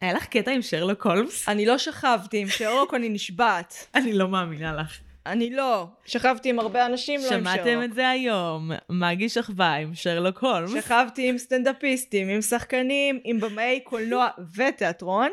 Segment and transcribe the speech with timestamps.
[0.00, 1.48] היה לך קטע עם שרלוק הולמס?
[1.48, 3.74] אני לא שכבתי עם שרלוק, אני נשבעת.
[3.94, 4.98] אני לא מאמינה לך.
[5.26, 5.86] אני לא.
[6.06, 7.48] שכבתי עם הרבה אנשים, לא עם שרלוק.
[7.48, 8.70] שמעתם את זה היום.
[8.90, 10.84] מגי שכבה עם שרלוק הולמס.
[10.84, 15.28] שכבתי עם סטנדאפיסטים, עם שחקנים, עם במאי קולנוע ותיאטרון.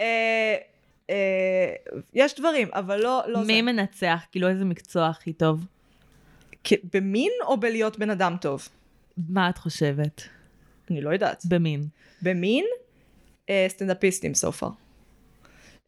[0.00, 0.56] אה,
[1.10, 1.72] אה,
[2.14, 3.62] יש דברים, אבל לא, לא מי זה.
[3.62, 4.24] מנצח?
[4.30, 5.66] כאילו איזה מקצוע הכי טוב?
[6.94, 8.68] במין או בלהיות בן אדם טוב?
[9.28, 10.22] מה את חושבת?
[10.90, 11.42] אני לא יודעת.
[11.48, 11.82] במין.
[12.22, 12.64] במין?
[13.50, 14.70] אה, סטנדאפיסטים so far.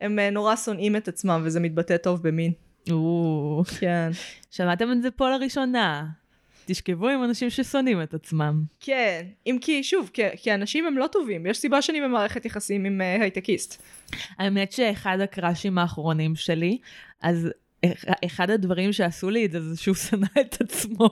[0.00, 2.52] הם אה, נורא שונאים את עצמם וזה מתבטא טוב במין.
[2.90, 4.10] או, כן.
[4.50, 6.06] שמעתם את זה פה לראשונה.
[6.66, 8.62] תשכבו עם אנשים ששונאים את עצמם.
[8.80, 11.46] כן, אם כי, שוב, כי, כי אנשים הם לא טובים.
[11.46, 13.82] יש סיבה שאני במערכת יחסים עם אה, הייטקיסט.
[14.38, 16.78] האמת שאחד הקראשים האחרונים שלי,
[17.22, 17.48] אז
[17.84, 21.08] אח- אחד הדברים שעשו לי את זה, זה שהוא שנא את עצמו.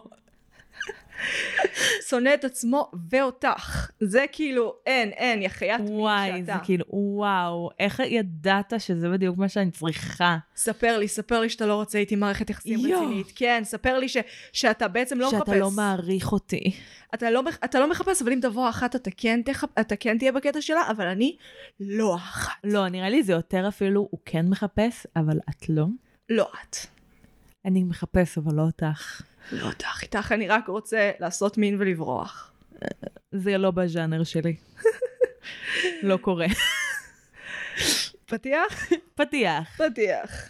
[2.08, 3.90] שונא את עצמו ואותך.
[4.00, 6.52] זה כאילו, אין, אין, יא חיית וואי, שאתה.
[6.52, 10.36] זה כאילו, וואו, איך ידעת שזה בדיוק מה שאני צריכה?
[10.56, 13.02] ספר לי, ספר לי שאתה לא רוצה איתי מערכת יחסים יואו.
[13.02, 13.32] רצינית.
[13.34, 14.16] כן, ספר לי ש,
[14.52, 15.38] שאתה בעצם לא מחפש.
[15.38, 16.72] שאתה לא מעריך אותי.
[17.14, 19.64] אתה לא, אתה לא מחפש, אבל אם תבוא אחת, אתה כן, תח...
[19.80, 21.36] אתה כן תהיה בקטע שלה, אבל אני
[21.80, 22.52] לא אחת.
[22.64, 25.86] לא, נראה לי זה יותר אפילו, הוא כן מחפש, אבל את לא.
[26.28, 26.76] לא את.
[27.64, 29.22] אני מחפש, אבל לא אותך.
[29.52, 30.02] לא אותך.
[30.02, 32.52] איתך אני רק רוצה לעשות מין ולברוח.
[33.32, 34.56] זה לא בז'אנר שלי.
[36.02, 36.46] לא קורה.
[38.26, 38.88] פתיח?
[39.14, 39.76] פתיח.
[39.76, 40.48] פתיח.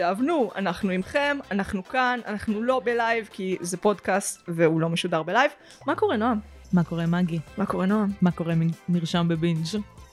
[0.00, 5.22] שבנו, אנחנו עמכם, אנחנו כאן, אנחנו לא ב live כי זה פודקאסט והוא לא משודר
[5.22, 5.50] ב live.
[5.86, 6.38] מה קורה נועם?
[6.72, 7.38] מה קורה, מגי?
[7.56, 8.08] מה קורה נועם?
[8.22, 8.54] מה קורה
[8.88, 9.66] מרשם בבינג'?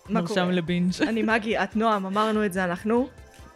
[0.09, 0.49] מרשם?
[0.49, 0.91] לבינג'.
[1.01, 3.07] אני מגי, את נועם, אמרנו את זה, אנחנו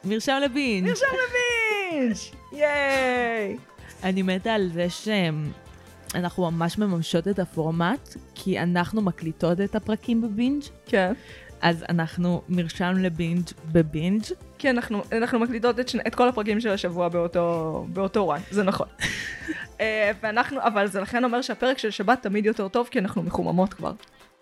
[0.04, 0.88] מרשם לבינג'.
[0.88, 2.16] נרשם לבינג'!
[2.52, 3.58] ייי!
[4.04, 10.64] אני מתה על זה שאנחנו ממש מממשות את הפורמט, כי אנחנו מקליטות את הפרקים בבינג',
[10.86, 11.14] כן.
[11.62, 14.24] אז אנחנו מרשם לבינג' בבינג'.
[14.62, 18.64] כן, אנחנו, אנחנו מקליטות את, שני, את כל הפרקים של השבוע באותו, באותו וואן, זה
[18.64, 18.88] נכון.
[19.82, 23.74] אה, ואנחנו, אבל זה לכן אומר שהפרק של שבת תמיד יותר טוב, כי אנחנו מחוממות
[23.74, 23.92] כבר.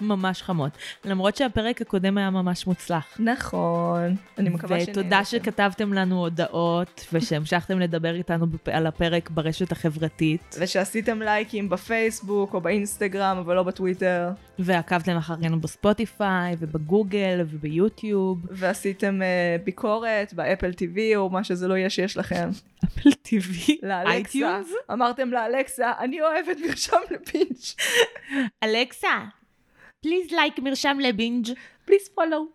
[0.02, 0.72] ממש חמות.
[1.06, 3.18] למרות שהפרק הקודם היה ממש מוצלח.
[3.20, 4.16] נכון.
[4.38, 11.22] אני מקווה ותודה שכתבתם לנו הודעות, ושהמשכתם לדבר איתנו בפ- על הפרק ברשת החברתית, ושעשיתם
[11.22, 14.30] לייקים בפייסבוק או באינסטגרם, אבל לא בטוויטר,
[14.60, 18.46] ועקבתם אחרינו בספוטיפיי, ובגוגל, וביוטיוב.
[18.50, 22.50] ועשיתם אה, ביקורת באפל TV או מה שזה לא יהיה שיש לכם.
[22.86, 24.60] אפל TV, לאלקסה.
[24.92, 27.75] אמרתם לאלקסה, אני אוהבת מרשם לבינג'.
[28.64, 29.08] אלכסה,
[30.02, 31.48] please like מרשם לבינג'.
[31.85, 32.46] please follow.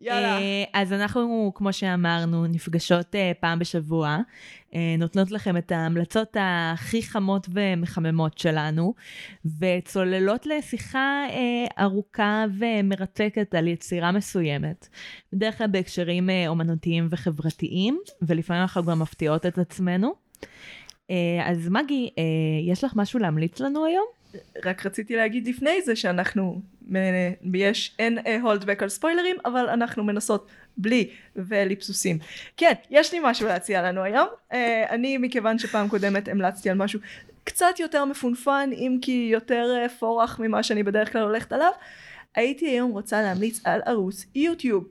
[0.00, 0.38] יאללה.
[0.38, 4.18] אה, אז אנחנו, כמו שאמרנו, נפגשות אה, פעם בשבוע,
[4.74, 8.94] אה, נותנות לכם את ההמלצות הכי חמות ומחממות שלנו,
[9.58, 11.26] וצוללות לשיחה
[11.78, 14.88] ארוכה ומרתקת על יצירה מסוימת.
[15.32, 20.14] בדרך כלל בהקשרים אומנותיים וחברתיים, ולפעמים אנחנו גם מפתיעות את עצמנו.
[21.44, 22.10] אז מגי,
[22.68, 24.23] יש לך משהו להמליץ לנו היום?
[24.64, 26.60] רק רציתי להגיד לפני זה שאנחנו,
[26.94, 32.18] אה, יש, אין הולדבק על ספוילרים, אבל אנחנו מנסות בלי ואליפסוסים.
[32.56, 34.28] כן, יש לי משהו להציע לנו היום.
[34.52, 37.00] אה, אני, מכיוון שפעם קודמת המלצתי על משהו
[37.44, 41.72] קצת יותר מפונפן, אם כי יותר אה, פורח ממה שאני בדרך כלל הולכת עליו,
[42.34, 44.84] הייתי היום רוצה להמליץ על ערוץ יוטיוב.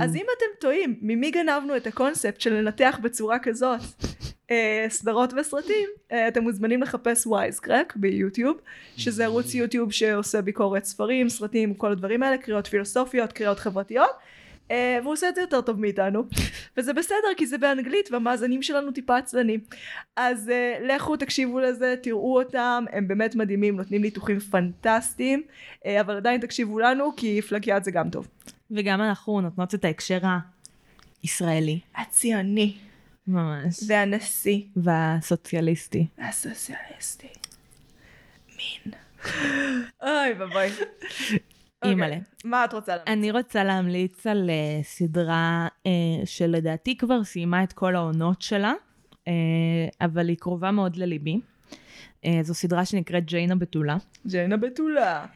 [0.00, 3.80] אז אם אתם טועים ממי גנבנו את הקונספט של לנתח בצורה כזאת
[4.50, 8.56] אה, סדרות וסרטים, אה, אתם מוזמנים לחפש וייזקרק ביוטיוב,
[8.96, 14.10] שזה ערוץ יוטיוב שעושה ביקורת ספרים, סרטים, כל הדברים האלה, קריאות פילוסופיות, קריאות חברתיות.
[14.70, 16.22] אה, והוא עושה את זה יותר טוב מאיתנו,
[16.76, 19.60] וזה בסדר כי זה באנגלית והמאזנים שלנו טיפה עצלנים.
[20.16, 26.16] אז uh, לכו תקשיבו לזה, תראו אותם, הם באמת מדהימים, נותנים ניתוחים פנטסטיים, uh, אבל
[26.16, 28.28] עדיין תקשיבו לנו כי פלגיאט זה גם טוב.
[28.70, 30.18] וגם אנחנו נותנות את ההקשר
[31.22, 32.76] הישראלי, הציוני,
[33.26, 36.06] ממש, והנשיא, והסוציאליסטי.
[36.18, 37.28] והסוציאליסטי.
[38.56, 38.92] מין.
[40.02, 40.68] אוי ואבוי.
[41.84, 42.16] אימא'לה.
[42.16, 43.08] אוקיי, מה את רוצה להמליץ?
[43.08, 45.88] אני רוצה להמליץ על uh, סדרה uh,
[46.24, 48.72] שלדעתי כבר סיימה את כל העונות שלה,
[49.12, 49.28] uh,
[50.00, 51.40] אבל היא קרובה מאוד לליבי.
[52.42, 53.96] זו סדרה שנקראת ג'יינה בתולה.
[54.26, 55.26] ג'יינה בתולה.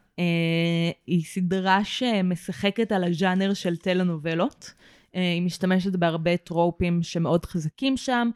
[1.07, 4.75] היא סדרה שמשחקת על הז'אנר של טלנובלות.
[5.13, 8.31] היא משתמשת בהרבה טרופים שמאוד חזקים שם.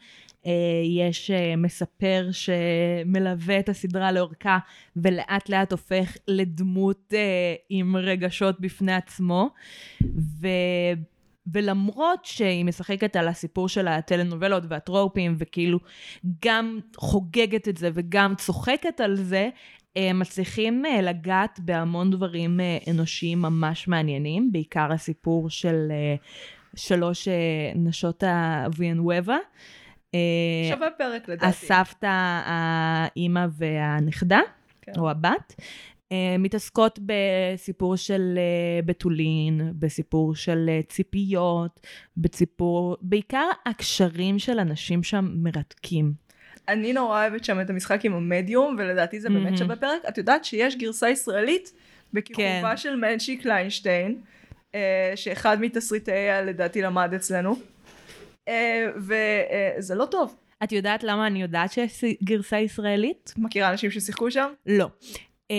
[0.46, 0.52] אה,
[0.84, 4.58] יש אה, מספר שמלווה את הסדרה לאורכה
[4.96, 9.50] ולאט לאט הופך לדמות אה, עם רגשות בפני עצמו.
[10.40, 10.48] ו...
[11.52, 15.78] ולמרות שהיא משחקת על הסיפור של הטלנובלות והטרופים, וכאילו
[16.44, 19.48] גם חוגגת את זה וגם צוחקת על זה,
[20.14, 22.60] מצליחים לגעת בהמון דברים
[22.90, 25.92] אנושיים ממש מעניינים, בעיקר הסיפור של
[26.76, 27.28] שלוש
[27.74, 29.36] נשות הוויאנובה.
[30.70, 31.46] שווה פרק לדעתי.
[31.46, 34.40] הסבתא, האימא והנכדה,
[34.82, 34.92] כן.
[34.98, 35.54] או הבת.
[36.38, 38.38] מתעסקות בסיפור של
[38.84, 46.12] בתולין, בסיפור של ציפיות, בסיפור, בעיקר הקשרים של אנשים שם מרתקים.
[46.68, 50.02] אני נורא אוהבת שם את המשחק עם המדיום, ולדעתי זה באמת שווה פרק.
[50.08, 51.72] את יודעת שיש גרסה ישראלית
[52.12, 52.76] בכיכובה כן.
[52.76, 54.20] של מנצ'י קליינשטיין,
[54.74, 57.56] אה, שאחד מתסריטאיה לדעתי למד אצלנו, אה,
[58.96, 60.36] וזה לא טוב.
[60.64, 63.34] את יודעת למה אני יודעת שיש גרסה ישראלית?
[63.36, 64.52] מכירה אנשים ששיחקו שם?
[64.66, 64.88] לא.
[65.50, 65.56] אה,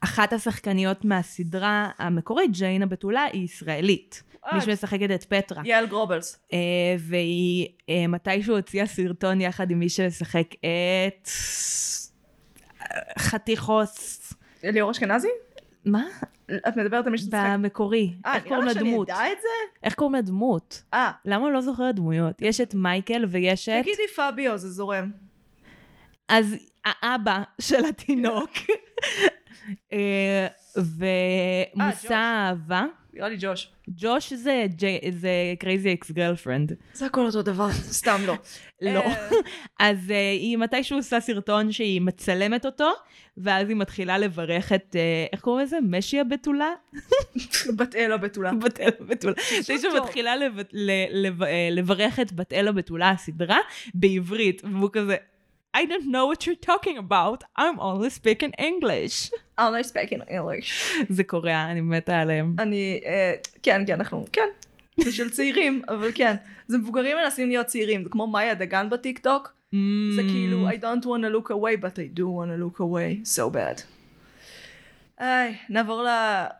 [0.00, 4.22] אחת השחקניות מהסדרה המקורית, ג'יינה בתולה, היא ישראלית.
[4.52, 5.62] מי אה, שמשחקת את פטרה.
[5.64, 6.40] יעל גרובלס.
[6.50, 6.54] Uh,
[6.98, 11.28] והיא uh, מתישהו הוציאה סרטון יחד עם מי שמשחק את
[13.18, 14.32] חתיכוס.
[14.62, 15.28] ליאור אשכנזי?
[15.84, 16.04] מה?
[16.68, 17.50] את מדברת על מי שמשחק?
[17.52, 18.14] במקורי.
[18.34, 19.10] איך קוראים לדמות?
[19.10, 19.48] אה, נראה לך שאני אדע את זה?
[19.82, 20.82] איך קוראים לדמות?
[20.94, 21.10] אה.
[21.24, 22.42] למה אני לא זוכרת דמויות?
[22.42, 23.82] יש את מייקל ויש את...
[23.82, 25.10] תגידי פביו, זה זורם.
[26.28, 28.50] אז האבא של התינוק.
[30.76, 32.84] ומושא אהבה.
[33.12, 33.72] נראה לי ג'וש.
[33.96, 34.66] ג'וש זה,
[35.10, 36.72] זה Crazy Ex-Girlfriend.
[36.92, 37.68] זה הכל אותו דבר,
[38.00, 38.34] סתם לא.
[38.82, 39.00] לא.
[39.00, 39.30] אה.
[39.88, 42.90] אז אה, היא מתישהו עושה סרטון שהיא מצלמת אותו,
[43.36, 45.78] ואז היא מתחילה לברך את, אה, איך קוראים לזה?
[45.82, 46.68] משי הבתולה?
[47.78, 48.52] בת אל הבתולה.
[48.52, 49.34] בת אל הבתולה.
[49.60, 50.34] מתישהו מתחילה
[51.70, 53.58] לברך את בת אל הבתולה, הסדרה,
[53.94, 55.16] בעברית, והוא כזה,
[55.76, 59.30] I don't know what you're talking about, I'm only speaking English.
[59.58, 60.94] only speaking English.
[61.16, 62.56] זה קורה, אני מתה עליהם.
[62.58, 63.08] אני, uh,
[63.62, 64.48] כן, כן, אנחנו, כן.
[65.00, 66.36] זה של צעירים, אבל כן.
[66.68, 69.52] זה מבוגרים מנסים להיות צעירים, זה כמו מאיה דגן בטיק טוק.
[69.74, 69.76] Mm.
[70.16, 73.38] זה כאילו, I don't want to look away, but I do want to look away,
[73.38, 73.82] so bad.
[75.18, 76.04] היי, נעבור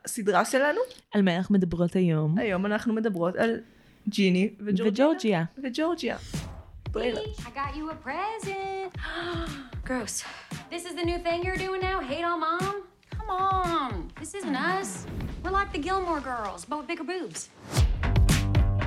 [0.04, 0.80] לסדרה שלנו.
[1.14, 2.38] על מה אנחנו מדברות היום?
[2.38, 3.60] היום אנחנו מדברות על
[4.08, 5.44] ג'יני וג'ורג'יה.
[5.62, 6.16] וג'ורג'יה.
[7.46, 8.94] I got you a present.
[9.84, 10.25] Gross.
[10.70, 12.00] This is the new thing you're doing now?
[12.00, 12.82] Hate on mom?
[13.10, 14.10] Come on.
[14.19, 15.06] This isn't us.
[15.44, 17.48] We're like the Gilmore girls, but with bigger boobs.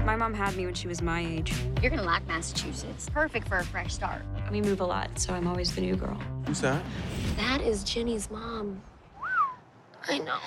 [0.04, 1.54] My mom had me when she was my age.
[1.82, 3.08] You're gonna like Massachusetts.
[3.10, 4.22] Perfect for a fresh start.
[4.52, 6.22] We move a lot, so I'm always the new girl.
[6.46, 6.84] Who's that?
[7.38, 8.82] That is Jenny's mom.
[10.10, 10.40] I know.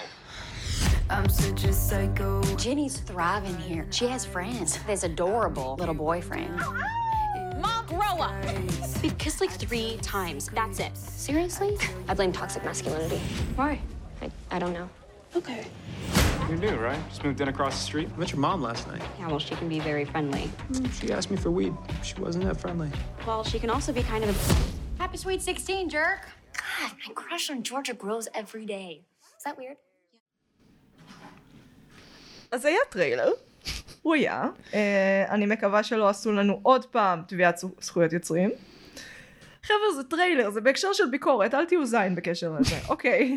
[1.08, 2.42] I'm such a psycho.
[2.56, 3.86] Jenny's thriving here.
[3.90, 4.78] She has friends.
[4.86, 6.60] This adorable little boyfriend
[7.87, 8.33] Grow up.
[9.03, 10.49] We've kissed like three times.
[10.53, 10.95] That's it.
[10.95, 11.77] Seriously?
[12.07, 13.17] I blame toxic masculinity.
[13.55, 13.81] Why?
[14.21, 14.89] I, I don't know.
[15.35, 15.65] Okay.
[16.49, 16.99] You're new, right?
[17.09, 18.09] Just moved in across the street.
[18.13, 19.01] I met your mom last night.
[19.19, 20.49] Yeah, well, she can be very friendly.
[20.99, 21.73] She asked me for weed.
[22.03, 22.89] She wasn't that friendly.
[23.25, 25.01] Well, she can also be kind of a...
[25.01, 26.27] Happy Sweet 16, jerk.
[26.57, 29.01] God, my crush on Georgia grows every day.
[29.37, 29.77] Is that weird?
[32.51, 33.31] אז היה טריילר
[34.06, 34.44] הוא היה.
[34.74, 38.50] אה, אני מקווה שלא עשו לנו עוד פעם תביעת זכויות יוצרים.
[39.62, 43.36] חבר'ה זה טריילר, זה בהקשר של ביקורת, אל תהיו זין בקשר לזה, אוקיי.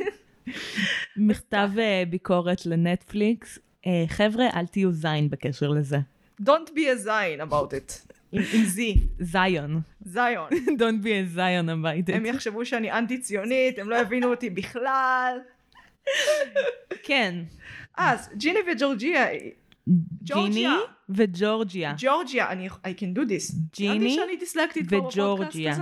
[1.18, 5.97] מכתב אה, ביקורת לנטפליקס, אה, חבר'ה אל תהיו זין בקשר לזה.
[6.42, 8.14] Don't be a זין about it.
[8.33, 9.07] עם זי.
[9.19, 9.81] זיון.
[10.02, 10.49] זיון.
[10.52, 12.16] Don't be a זיון about it.
[12.16, 15.38] הם יחשבו שאני אנטי ציונית, הם לא יבינו אותי בכלל.
[17.04, 17.35] כן.
[17.97, 19.28] אז ג'יני וג'ורג'יה
[20.24, 20.68] ג'יני
[21.10, 21.94] וג'ורג'יה.
[21.98, 23.56] ג'ורג'יה, אני, I can do this.
[23.74, 24.18] ג'יני
[24.90, 25.76] וג'ורג'יה.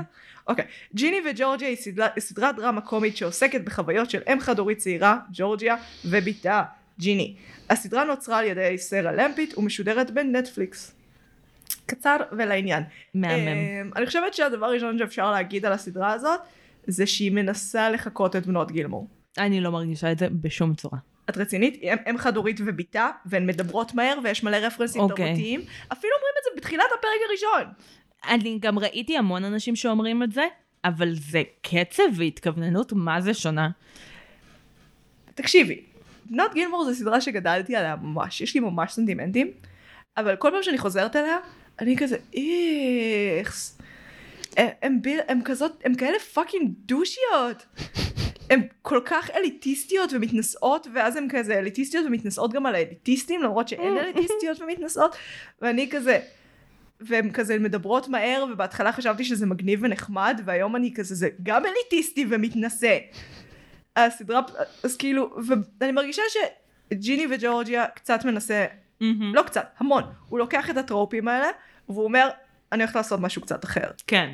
[0.48, 5.20] אוקיי, ג'יני וג'ורג'יה היא סדרה, סדרת דרמה קומית שעוסקת בחוויות של אם חד הורית צעירה,
[5.34, 6.64] ג'ורג'יה, ובתה,
[7.00, 7.36] ג'יני.
[7.70, 10.94] הסדרה נוצרה על ידי סרה למפית ומשודרת בנטפליקס.
[11.86, 12.84] קצר ולעניין.
[13.14, 13.48] מהמם.
[13.48, 16.40] Um, אני חושבת שהדבר הראשון שאפשר להגיד על הסדרה הזאת,
[16.88, 19.08] זה שהיא מנסה לחקות את בנות גילמור.
[19.38, 20.98] אני לא מרגישה את זה בשום צורה.
[21.30, 21.82] את רצינית?
[22.10, 25.04] אם חד הורית ובתה, והן מדברות מהר ויש מלא רפרנסים okay.
[25.04, 25.26] אוקיי.
[25.26, 25.60] תרבותיים.
[25.92, 27.74] אפילו אומרים את זה בתחילת הפרק הראשון.
[28.28, 30.46] אני גם ראיתי המון אנשים שאומרים את זה,
[30.86, 33.70] אבל זה קצב והתכווננות, מה זה שונה?
[35.36, 35.82] תקשיבי,
[36.26, 39.52] בנות גילמור זו סדרה שגדלתי עליה ממש, יש לי ממש סנטימנטים,
[40.18, 41.38] אבל כל פעם שאני חוזרת אליה,
[41.80, 42.18] אני כזה,
[43.40, 43.78] איכס.
[44.58, 47.66] הם, הם, הם כזאת, הם כאלה fucking דושיות.
[48.50, 53.98] הן כל כך אליטיסטיות ומתנשאות ואז הן כזה אליטיסטיות ומתנשאות גם על האליטיסטים למרות שאין
[53.98, 55.16] אליטיסטיות ומתנשאות
[55.62, 56.20] ואני כזה
[57.02, 62.26] והן כזה מדברות מהר, ובהתחלה חשבתי שזה מגניב ונחמד, והיום אני כזה, זה גם אליטיסטי
[62.30, 62.98] ומתנשא.
[63.96, 64.42] הסדרה,
[64.84, 65.36] אז כאילו,
[65.80, 68.66] ואני מרגישה שג'יני וג'ורג'יה קצת מנסה,
[69.02, 69.36] מהמם.
[69.36, 71.48] לא קצת, המון, הוא לוקח את הטרופים האלה,
[71.90, 72.30] והוא אומר,
[72.72, 73.92] אני הולך לעשות משהו קצת אחר.
[74.08, 74.34] כן.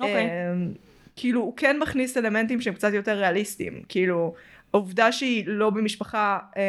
[0.00, 0.26] אוקיי.
[0.52, 0.72] אמ,
[1.20, 4.34] כאילו הוא כן מכניס אלמנטים שהם קצת יותר ריאליסטיים כאילו
[4.72, 6.62] העובדה שהיא לא במשפחה אה,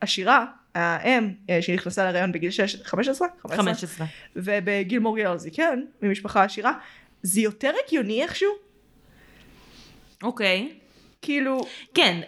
[0.00, 3.28] עשירה האם אה, שהיא נכנסה להריון בגיל 6, 15?
[3.48, 4.06] 15.
[4.36, 6.72] ובגילמור גילרס היא כן ממשפחה עשירה
[7.22, 8.50] זה יותר הגיוני איכשהו
[10.22, 10.72] אוקיי.
[11.22, 11.60] כאילו
[11.94, 12.20] כן,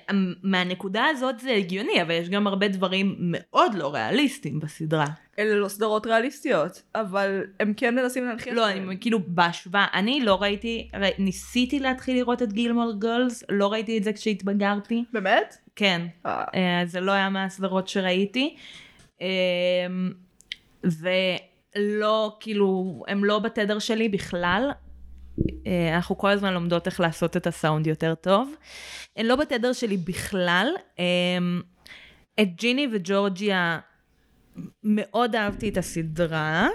[0.42, 5.06] מהנקודה הזאת זה הגיוני, אבל יש גם הרבה דברים מאוד לא ריאליסטיים בסדרה.
[5.38, 10.42] אלה לא סדרות ריאליסטיות אבל הם כן מנסים להנחיל לא, אני כאילו בהשוואה, אני לא
[10.42, 15.04] ראיתי, ניסיתי להתחיל לראות את גילמור גולס, לא ראיתי את זה כשהתבגרתי.
[15.12, 15.56] באמת?
[15.76, 18.56] כן, אה, אה, זה לא היה מהסדרות שראיתי.
[19.22, 19.26] אה,
[20.84, 24.70] ולא, כאילו, הם לא בתדר שלי בכלל.
[25.66, 28.54] אה, אנחנו כל הזמן לומדות איך לעשות את הסאונד יותר טוב.
[29.16, 30.68] הן לא בתדר שלי בכלל.
[30.98, 31.04] אה,
[32.40, 33.78] את ג'יני וג'ורג'יה
[34.82, 36.68] מאוד אהבתי את הסדרה,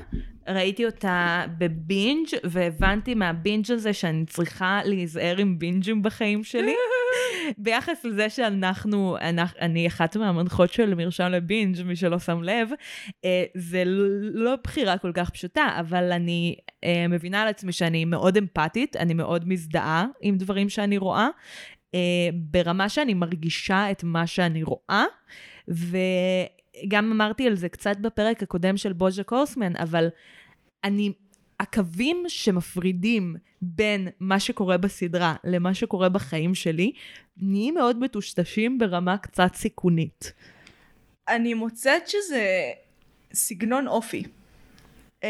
[0.48, 6.74] ראיתי אותה בבינג' והבנתי מהבינג' הזה שאני צריכה להיזהר עם בינג'ים בחיים שלי.
[7.58, 12.70] ביחס לזה שאנחנו, אנחנו, אני אחת מהמנחות של מרשם לבינג', מי שלא שם לב,
[13.26, 13.84] אה, זה
[14.34, 19.14] לא בחירה כל כך פשוטה, אבל אני אה, מבינה על עצמי שאני מאוד אמפתית, אני
[19.14, 21.28] מאוד מזדהה עם דברים שאני רואה,
[21.96, 22.00] אה,
[22.34, 25.04] ברמה שאני מרגישה את מה שאני רואה,
[26.86, 30.08] וגם אמרתי על זה קצת בפרק הקודם של בוז'ה קורסמן, אבל
[30.84, 31.14] אני,
[31.60, 36.92] הקווים שמפרידים בין מה שקורה בסדרה למה שקורה בחיים שלי,
[37.38, 40.34] נהיים מאוד מטושטשים ברמה קצת סיכונית.
[41.28, 42.72] אני מוצאת שזה
[43.34, 44.24] סגנון אופי.
[45.24, 45.30] אמ,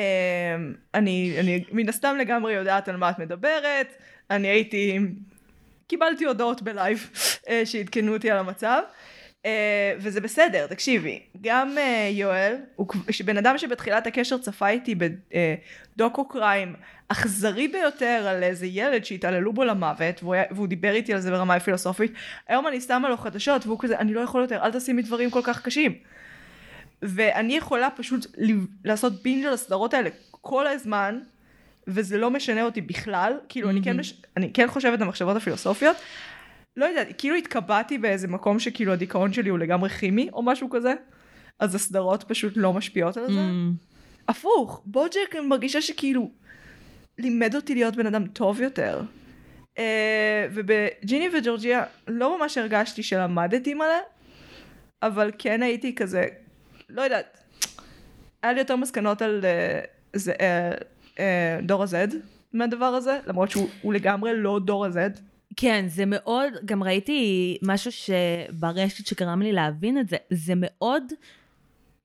[0.94, 3.94] אני, אני מן הסתם לגמרי יודעת על מה את מדברת,
[4.30, 5.00] אני הייתי,
[5.88, 7.10] קיבלתי הודעות בלייב
[7.50, 8.82] אה, שעדכנו אותי על המצב,
[9.46, 12.88] אה, וזה בסדר, תקשיבי, גם אה, יואל, הוא
[13.26, 14.96] בן אדם שבתחילת הקשר צפה איתי
[15.96, 16.76] בדוקו קריים
[17.08, 21.32] אכזרי ביותר על איזה ילד שהתעללו בו למוות, והוא, היה, והוא דיבר איתי על זה
[21.32, 22.14] ברמה פילוסופית,
[22.48, 25.42] היום אני שמה לו חדשות והוא כזה, אני לא יכול יותר, אל תשימי דברים כל
[25.44, 25.94] כך קשים.
[27.02, 28.26] ואני יכולה פשוט
[28.86, 31.20] לעשות בינג' על הסדרות האלה כל הזמן,
[31.88, 34.14] וזה לא משנה אותי בכלל, כאילו אני כן, מש...
[34.38, 35.98] אני כן חושבת על המחשבות הפילוסופיות,
[36.78, 40.94] לא יודעת, כאילו התקבעתי באיזה מקום שכאילו הדיכאון שלי הוא לגמרי כימי או משהו כזה,
[41.60, 43.40] אז הסדרות פשוט לא משפיעות על זה.
[43.40, 43.86] Mm,
[44.28, 46.32] הפוך, בוג'ק מרגישה שכאילו
[47.18, 49.02] לימד אותי להיות בן אדם טוב יותר.
[49.76, 49.80] Uh,
[50.54, 54.00] ובג'יני וג'ורג'יה לא ממש הרגשתי שלמדתי מלא,
[55.02, 56.26] אבל כן הייתי כזה,
[56.90, 57.38] לא יודעת,
[58.44, 60.84] היה לי יותר מסקנות על uh, זה, uh,
[61.16, 61.20] uh,
[61.64, 62.16] דור ה-Z
[62.54, 65.20] מהדבר הזה, למרות שהוא הוא לגמרי לא דור ה-Z.
[65.58, 71.04] כן, זה מאוד, גם ראיתי משהו שברשת שגרם לי להבין את זה, זה מאוד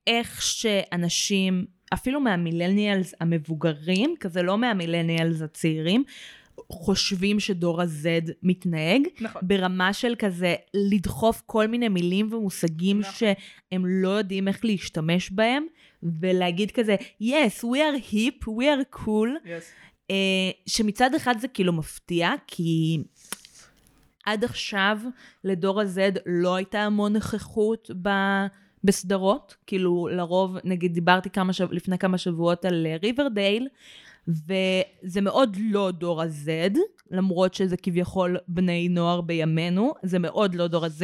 [0.07, 6.03] איך שאנשים, אפילו מהמילניאלס המבוגרים, כזה לא מהמילניאלס הצעירים,
[6.71, 9.41] חושבים שדור ה-Z מתנהג, נכון.
[9.45, 13.13] ברמה של כזה לדחוף כל מיני מילים ומושגים נכון.
[13.13, 15.65] שהם לא יודעים איך להשתמש בהם,
[16.03, 19.49] ולהגיד כזה, yes, we are hip, we are cool,
[20.11, 22.97] אה, שמצד אחד זה כאילו מפתיע, כי
[24.31, 24.99] עד עכשיו
[25.43, 28.09] לדור ה-Z לא הייתה המון נוכחות ב...
[28.83, 31.71] בסדרות, כאילו לרוב, נגיד דיברתי כמה שב...
[31.71, 33.67] לפני כמה שבועות על אה, ריברדייל,
[34.27, 36.77] וזה מאוד לא דור ה-Z,
[37.11, 41.03] למרות שזה כביכול בני נוער בימינו, זה מאוד לא דור ה-Z,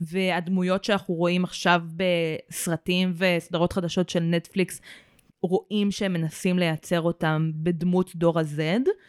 [0.00, 4.80] והדמויות שאנחנו רואים עכשיו בסרטים וסדרות חדשות של נטפליקס,
[5.42, 8.60] רואים שהם מנסים לייצר אותם בדמות דור ה-Z,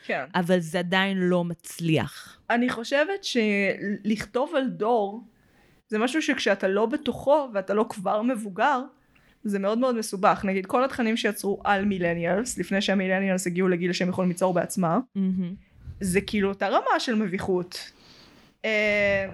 [0.06, 0.26] כן.
[0.36, 2.40] אבל זה עדיין לא מצליח.
[2.50, 5.24] אני חושבת שלכתוב על דור
[5.88, 8.82] זה משהו שכשאתה לא בתוכו ואתה לא כבר מבוגר
[9.44, 14.10] זה מאוד מאוד מסובך נגיד כל התכנים שיצרו על מילניאלס לפני שהמילניאלס הגיעו לגיל שהם
[14.10, 15.54] יכולים ליצור בעצמם מהמם.
[16.00, 17.92] זה כאילו אותה רמה של מביכות
[18.66, 19.30] אה,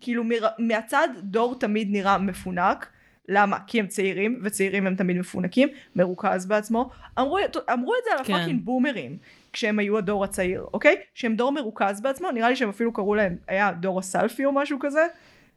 [0.00, 2.91] כאילו מר, מהצד דור תמיד נראה מפונק
[3.28, 3.58] למה?
[3.66, 7.38] כי הם צעירים וצעירים הם תמיד מפונקים מרוכז בעצמו אמרו,
[7.72, 8.34] אמרו את זה על כן.
[8.34, 9.16] הפאקינג בומרים
[9.52, 10.96] כשהם היו הדור הצעיר אוקיי?
[11.14, 14.78] שהם דור מרוכז בעצמו נראה לי שהם אפילו קראו להם היה דור הסלפי או משהו
[14.80, 15.06] כזה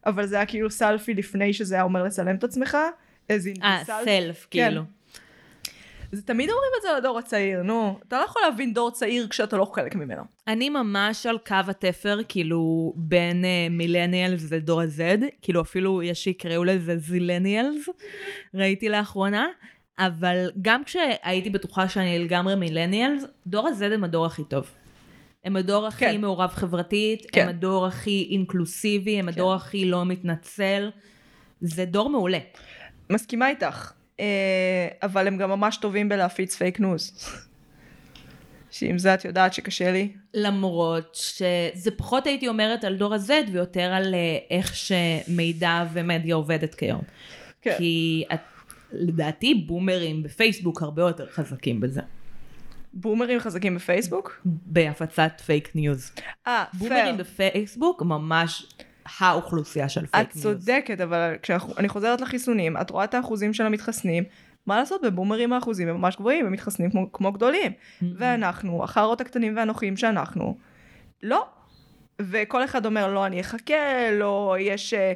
[0.06, 2.78] אבל זה היה כאילו סלפי לפני שזה היה אומר לצלם את עצמך
[3.64, 3.84] אה.
[4.06, 4.68] סלף, כן.
[4.68, 4.82] כאילו.
[6.16, 9.28] זה תמיד אומרים את זה על הדור הצעיר נו אתה לא יכול להבין דור צעיר
[9.28, 15.26] כשאתה לא חלק ממנו אני ממש על קו התפר, כאילו, בין uh, מילניאלס לדור ה-Z,
[15.42, 17.90] כאילו אפילו יש שיקראו לזה זילניאלס,
[18.54, 19.48] ראיתי לאחרונה,
[20.00, 24.72] אבל גם כשהייתי בטוחה שאני לגמרי מילניאלס, דור ה-Z הם הדור הכי טוב.
[25.44, 26.22] הם הדור הכי כן.
[26.22, 27.42] מעורב חברתית, כן.
[27.42, 30.90] הם הדור הכי אינקלוסיבי, הם הדור הכי לא מתנצל.
[31.62, 32.40] זה דור מעולה.
[33.10, 33.92] מסכימה איתך,
[35.04, 37.30] אבל הם גם ממש טובים בלהפיץ פייק ניוז.
[38.76, 40.12] שעם זה את יודעת שקשה לי.
[40.34, 46.76] למרות שזה פחות הייתי אומרת על דור ה-Z ויותר על אה, איך שמידע ומדיה עובדת
[46.76, 47.02] כיום.
[47.62, 47.76] כן.
[47.78, 48.40] כי את,
[48.92, 52.02] לדעתי בומרים בפייסבוק הרבה יותר חזקים בזה.
[52.94, 54.42] בומרים חזקים בפייסבוק?
[54.46, 56.12] בהפצת פייק ניוז.
[56.48, 57.16] אה, בומרים פייר.
[57.16, 58.68] בפייסבוק ממש
[59.20, 60.44] האוכלוסייה של פייק את ניוז.
[60.44, 64.24] צודקת, אבל כשאני חוזרת לחיסונים, את רואה את האחוזים של המתחסנים,
[64.66, 67.72] מה לעשות, בבומרים האחוזים הם ממש גבוהים, הם מתחסנים כמו, כמו גדולים.
[68.18, 70.58] ואנחנו, החארות הקטנים והנוחים שאנחנו,
[71.24, 71.46] לא.
[72.22, 73.74] וכל אחד אומר, לא, אני אחכה,
[74.12, 74.94] לא, יש...
[74.94, 75.14] אה,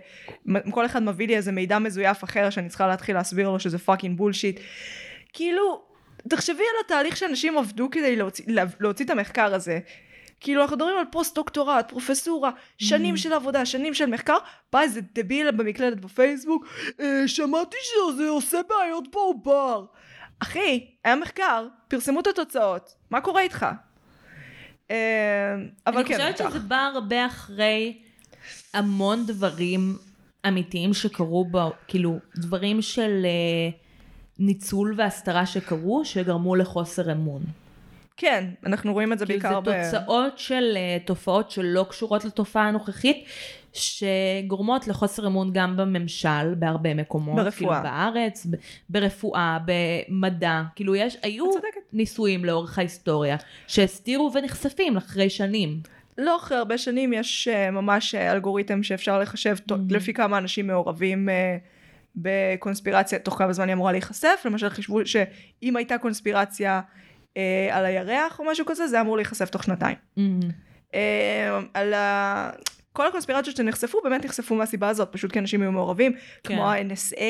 [0.72, 4.18] כל אחד מביא לי איזה מידע מזויף אחר שאני צריכה להתחיל להסביר לו שזה fucking
[4.18, 4.60] bullshit.
[5.34, 5.82] כאילו,
[6.30, 9.80] תחשבי על התהליך שאנשים עבדו כדי להוציא, לה- להוציא את המחקר הזה.
[10.40, 14.38] כאילו אנחנו מדברים על פוסט דוקטורט, פרופסורה, שנים של עבודה, שנים של מחקר,
[14.74, 16.68] בא איזה דביל במקלדת בפייסבוק,
[17.00, 19.86] אה, שמעתי שזה עושה בעיות בעובר.
[20.40, 23.66] אחי, היה מחקר, פרסמו את התוצאות, מה קורה איתך?
[24.92, 25.56] אה,
[25.88, 26.50] אבל אני כן, חושבת בטח.
[26.50, 27.98] שזה בא הרבה אחרי
[28.74, 29.98] המון דברים
[30.48, 31.46] אמיתיים שקרו
[31.88, 33.70] כאילו דברים של אה,
[34.40, 37.42] ניצול והסתרה שקרו, שגרמו לחוסר אמון.
[38.20, 42.68] כן, אנחנו רואים את זה כאילו בעיקר זה תוצאות של אה, תופעות שלא קשורות לתופעה
[42.68, 43.26] הנוכחית,
[43.74, 47.36] שגורמות לחוסר אמון גם בממשל בהרבה מקומות.
[47.36, 47.52] ברפואה.
[47.52, 48.56] כאילו בארץ, ב-
[48.90, 50.62] ברפואה, במדע.
[50.76, 51.46] כאילו יש, היו.
[51.94, 55.82] ניסויים לאורך ההיסטוריה, שהסתירו ונחשפים אחרי שנים.
[56.18, 59.76] לא אחרי הרבה שנים יש uh, ממש uh, אלגוריתם שאפשר לחשב mm-hmm.
[59.90, 61.32] לפי כמה אנשים מעורבים uh,
[62.16, 66.82] בקונספירציה, תוך כמה זמן היא אמורה להיחשף, למשל חישבו שאם הייתה קונספירציה
[67.40, 69.96] uh, על הירח או משהו כזה, זה אמור להיחשף תוך שנתיים.
[70.92, 70.96] Uh,
[71.74, 72.50] על ה...
[72.94, 76.20] כל הקונספירציות שנחשפו באמת נחשפו מהסיבה הזאת, פשוט כי אנשים היו מעורבים, כן.
[76.44, 77.24] כמו ה-NSA,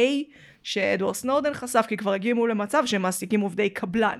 [0.63, 4.19] שאדוארד סנורדן חשף, כי כבר הגיעו למצב שהם מעסיקים עובדי קבלן,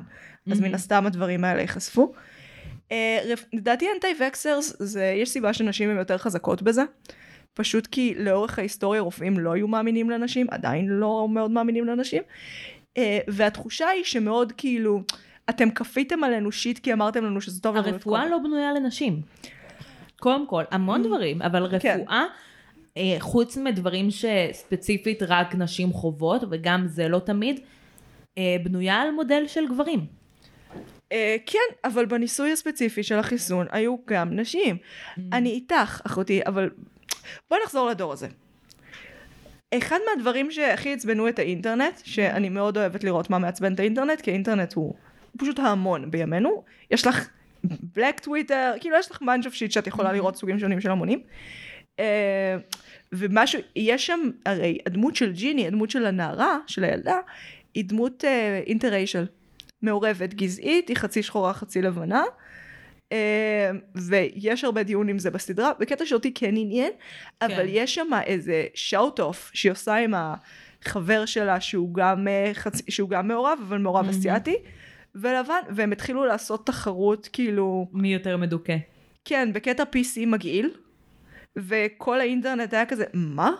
[0.51, 2.13] אז מן הסתם הדברים האלה ייחשפו.
[2.91, 6.81] אה, לדעתי אנטי וקסרס זה יש סיבה שנשים הן יותר חזקות בזה
[7.53, 12.23] פשוט כי לאורך ההיסטוריה רופאים לא היו מאמינים לנשים עדיין לא מאוד מאמינים לנשים
[12.97, 15.01] אה, והתחושה היא שמאוד כאילו
[15.49, 19.21] אתם כפיתם עלינו שיט כי אמרתם לנו שזה טוב לנו הרפואה לבכות." לא בנויה לנשים.
[20.19, 21.99] קודם כל, המון דברים, אבל כן.
[21.99, 22.23] רפואה,
[22.97, 27.59] אה, חוץ מדברים שספציפית רק נשים חוות, וגם זה לא תמיד,
[28.37, 30.05] אה, בנויה על מודל של גברים.
[31.11, 34.77] אה, כן אבל בניסוי הספציפי של החיסון היו גם נשים
[35.33, 36.69] אני איתך אחותי אבל
[37.49, 38.27] בואי נחזור לדור הזה.
[39.73, 44.31] אחד מהדברים שהכי עצבנו את האינטרנט, שאני מאוד אוהבת לראות מה מעצבן את האינטרנט, כי
[44.31, 44.93] האינטרנט הוא
[45.37, 46.63] פשוט ההמון בימינו.
[46.91, 47.29] יש לך
[47.95, 51.21] בלק טוויטר, כאילו יש לך bunch of shit שאת יכולה לראות סוגים שונים של המונים.
[51.99, 52.57] אה,
[53.11, 57.17] ומשהו, יש שם, הרי הדמות של ג'יני, הדמות של הנערה, של הילדה,
[57.73, 58.23] היא דמות
[58.65, 59.25] interracial.
[59.81, 62.23] מעורבת גזעית, היא חצי שחורה חצי לבנה.
[63.11, 66.91] אה, ויש הרבה דיון עם זה בסדרה, בקטע שאותי כן עניין,
[67.41, 72.83] אבל יש שם איזה shout off שהיא עושה עם החבר שלה שהוא גם, אה, חצי,
[72.91, 74.55] שהוא גם מעורב, אבל מעורב אסיאתי,
[75.15, 78.77] ולבן, והם התחילו לעשות תחרות כאילו, מי יותר מדוכא.
[79.25, 80.69] כן, בקטע PC מגעיל,
[81.57, 83.51] וכל האינטרנט היה כזה, מה?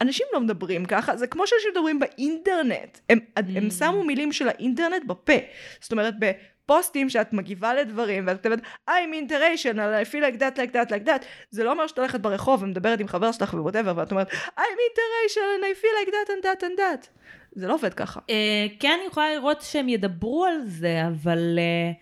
[0.00, 2.98] אנשים לא מדברים ככה, זה כמו שאנשים מדברים באינטרנט.
[3.08, 5.32] הם, הם שמו מילים של האינטרנט בפה.
[5.80, 10.72] זאת אומרת, בפוסטים שאת מגיבה לדברים, ואת כותבת, I'm interracial, I feel like that, like
[10.72, 13.92] that, like that, זה לא אומר שאת הולכת ברחוב ומדברת עם חבר שלך ו whatever,
[13.96, 17.08] ואת אומרת, I'm interracial, I feel like that and that and that.
[17.56, 18.20] זה לא עובד ככה.
[18.30, 21.92] אה, כן, אני יכולה לראות שהם ידברו על זה, אבל אה,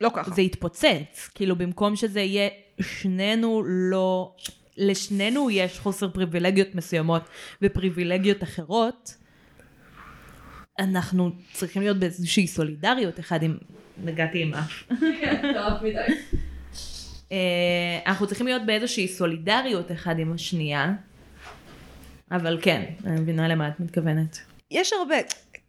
[0.00, 0.30] לא ככה.
[0.30, 1.30] זה יתפוצץ.
[1.34, 2.48] כאילו, במקום שזה יהיה
[2.80, 4.34] שנינו לא...
[4.76, 7.22] לשנינו יש חוסר פריבילגיות מסוימות
[7.62, 9.14] ופריבילגיות אחרות,
[10.78, 13.56] אנחנו צריכים להיות באיזושהי סולידריות אחד עם...
[14.04, 14.82] נגעתי עם אף.
[17.32, 17.36] אה,
[18.06, 20.92] אנחנו צריכים להיות באיזושהי סולידריות אחד עם השנייה,
[22.30, 24.38] אבל כן, אני מבינה למה את מתכוונת.
[24.70, 25.16] יש הרבה,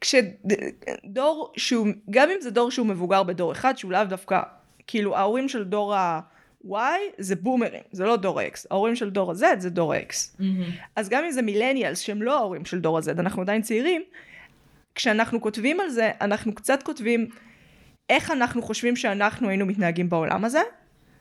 [0.02, 4.42] כשדור שהוא, גם אם זה דור שהוא מבוגר בדור אחד, שהוא לאו דווקא,
[4.88, 6.74] כאילו ההורים של דור ה-Y
[7.18, 10.42] זה בומרים, זה לא דור ה-X, ההורים של דור ה-Z זה דור ה-X.
[10.96, 14.02] אז גם אם זה מילניאלס שהם לא ההורים של דור ה-Z, אנחנו עדיין צעירים,
[14.96, 17.28] כשאנחנו כותבים על זה, אנחנו קצת כותבים
[18.10, 20.62] איך אנחנו חושבים שאנחנו היינו מתנהגים בעולם הזה,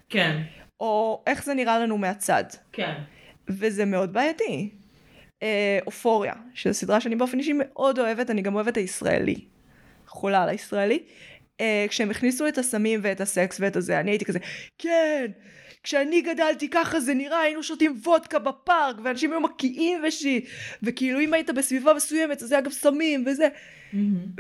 [0.09, 0.43] כן,
[0.81, 2.45] או איך זה נראה לנו מהצד.
[2.73, 2.95] כן.
[3.49, 4.71] וזה מאוד בעייתי.
[5.45, 9.45] אה, אופוריה, שזו סדרה שאני באופן אישי מאוד אוהבת, אני גם אוהבת הישראלי.
[10.07, 10.99] חולה על הישראלי.
[11.61, 14.39] אה, כשהם הכניסו את הסמים ואת הסקס ואת הזה, אני הייתי כזה,
[14.79, 15.27] כן,
[15.83, 20.49] כשאני גדלתי ככה זה נראה, היינו שותים וודקה בפארק, ואנשים היו מקיאים ושיט,
[20.83, 23.49] וכאילו אם היית בסביבה מסוימת, אז זה היה גם סמים וזה.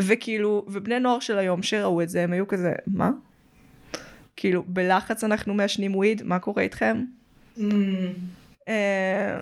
[0.00, 3.10] וכאילו, ובני נוער של היום שראו את זה, הם היו כזה, מה?
[4.36, 7.04] כאילו, בלחץ אנחנו מעשנים וויד, מה קורה איתכם?
[8.68, 9.38] אה,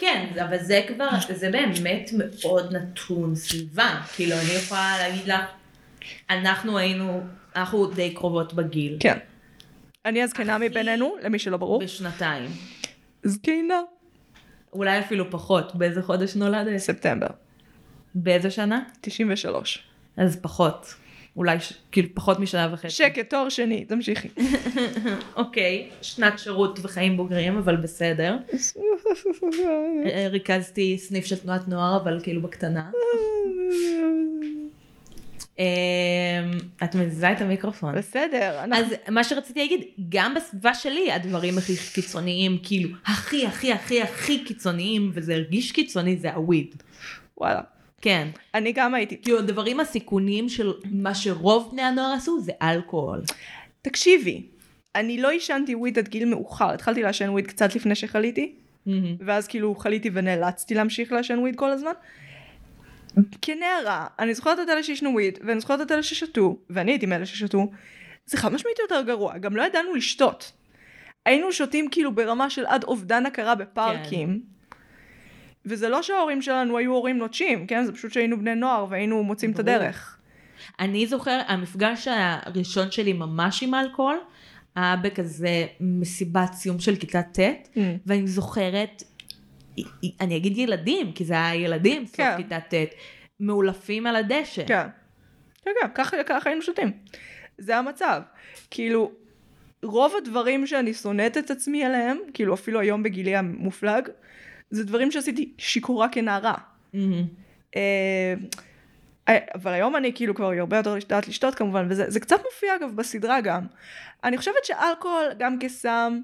[0.00, 4.00] כן, אבל זה כבר, זה באמת מאוד נתון סביבה.
[4.16, 5.40] כאילו, אני יכולה להגיד לך,
[6.30, 7.20] אנחנו היינו,
[7.56, 8.96] אנחנו די קרובות בגיל.
[9.00, 9.18] כן.
[10.04, 11.82] אני הזקנה מבינינו, למי שלא ברור.
[11.82, 12.50] בשנתיים.
[13.22, 13.80] זקנה.
[14.72, 15.74] אולי אפילו פחות.
[15.74, 16.76] באיזה חודש נולדת?
[16.76, 17.26] ספטמבר.
[18.14, 18.82] באיזה שנה?
[19.00, 19.84] 93.
[20.16, 20.94] אז פחות.
[21.40, 21.72] אולי, ש...
[21.92, 22.90] כאילו, פחות משנה וחצי.
[22.90, 24.28] שקט, תואר שני, תמשיכי.
[25.36, 28.36] אוקיי, שנת שירות וחיים בוגרים, אבל בסדר.
[30.06, 32.90] אה, ריכזתי סניף של תנועת נוער, אבל כאילו בקטנה.
[35.58, 35.64] אה,
[36.84, 37.94] את מזיזה את המיקרופון.
[37.94, 38.60] בסדר.
[38.72, 44.44] אז מה שרציתי להגיד, גם בסביבה שלי הדברים הכי קיצוניים, כאילו, הכי הכי הכי הכי
[44.44, 46.74] קיצוניים, וזה הרגיש קיצוני, זה הוויד.
[47.38, 47.60] וואלה.
[48.00, 48.28] כן.
[48.54, 49.22] אני גם הייתי.
[49.22, 53.22] כאילו, הדברים הסיכונים של מה שרוב בני הנוער עשו, זה אלכוהול.
[53.82, 54.46] תקשיבי,
[54.94, 58.52] אני לא עישנתי וויד עד גיל מאוחר, התחלתי לעשן וויד קצת לפני שחליתי,
[59.20, 61.92] ואז כאילו חליתי ונאלצתי להמשיך לעשן וויד כל הזמן.
[63.42, 67.26] כנערה, אני זוכרת את אלה שעישנו וויד, ואני זוכרת את אלה ששתו, ואני הייתי מאלה
[67.26, 67.70] ששתו,
[68.26, 70.52] זה חד משמעית יותר גרוע, גם לא ידענו לשתות.
[71.26, 74.42] היינו שותים כאילו ברמה של עד אובדן הכרה בפארקים.
[75.66, 77.84] וזה לא שההורים שלנו היו הורים נוטשים, כן?
[77.84, 79.58] זה פשוט שהיינו בני נוער והיינו מוצאים את.
[79.58, 80.16] הדרך.
[80.80, 84.18] אני זוכר, המפגש הראשון שלי ממש עם אלכוהול,
[84.76, 87.78] היה בכזה מסיבת סיום של כיתה ט', Mm.
[88.06, 89.02] ואני זוכרת,
[90.20, 92.36] אני אגיד ילדים, כי זה היה ילדים, סוף כן.
[92.36, 92.74] כיתה ט',
[93.40, 94.66] מאולפים על הדשא.
[94.66, 94.86] כן.
[95.64, 96.92] כן, כן, ככה, ככה היינו שותים.
[97.58, 98.22] זה המצב.
[98.70, 99.12] כאילו,
[99.82, 104.08] רוב הדברים שאני שונאת את עצמי עליהם, כאילו אפילו היום בגילי המופלג,
[104.70, 106.54] זה דברים שעשיתי שיכורה כנערה.
[109.28, 112.76] אה, אבל היום אני כאילו כבר הרבה יותר יודעת לשתות כמובן, וזה זה קצת מופיע
[112.76, 113.66] אגב בסדרה גם.
[114.24, 116.20] אני חושבת שאלכוהול גם כסם,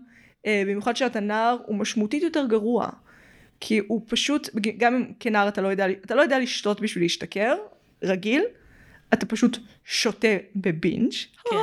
[0.46, 2.88] אה, במיוחד שאתה נער, הוא משמעותית יותר גרוע.
[3.60, 7.56] כי הוא פשוט, גם אם כנער אתה לא יודע, אתה לא יודע לשתות בשביל להשתכר,
[8.02, 8.42] רגיל,
[9.16, 11.12] אתה פשוט שותה בבינג',
[11.50, 11.56] כן.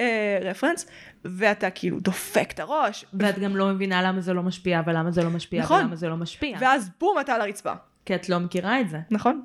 [0.00, 0.86] אה, רפרנס,
[1.24, 5.22] ואתה כאילו דופק את הראש, ואת גם לא מבינה למה זה לא משפיע, ולמה זה
[5.22, 5.80] לא משפיע, נכון.
[5.80, 6.58] ולמה זה לא משפיע.
[6.60, 7.72] ואז בום אתה על הרצפה.
[8.06, 8.98] כי את לא מכירה את זה.
[9.10, 9.42] נכון.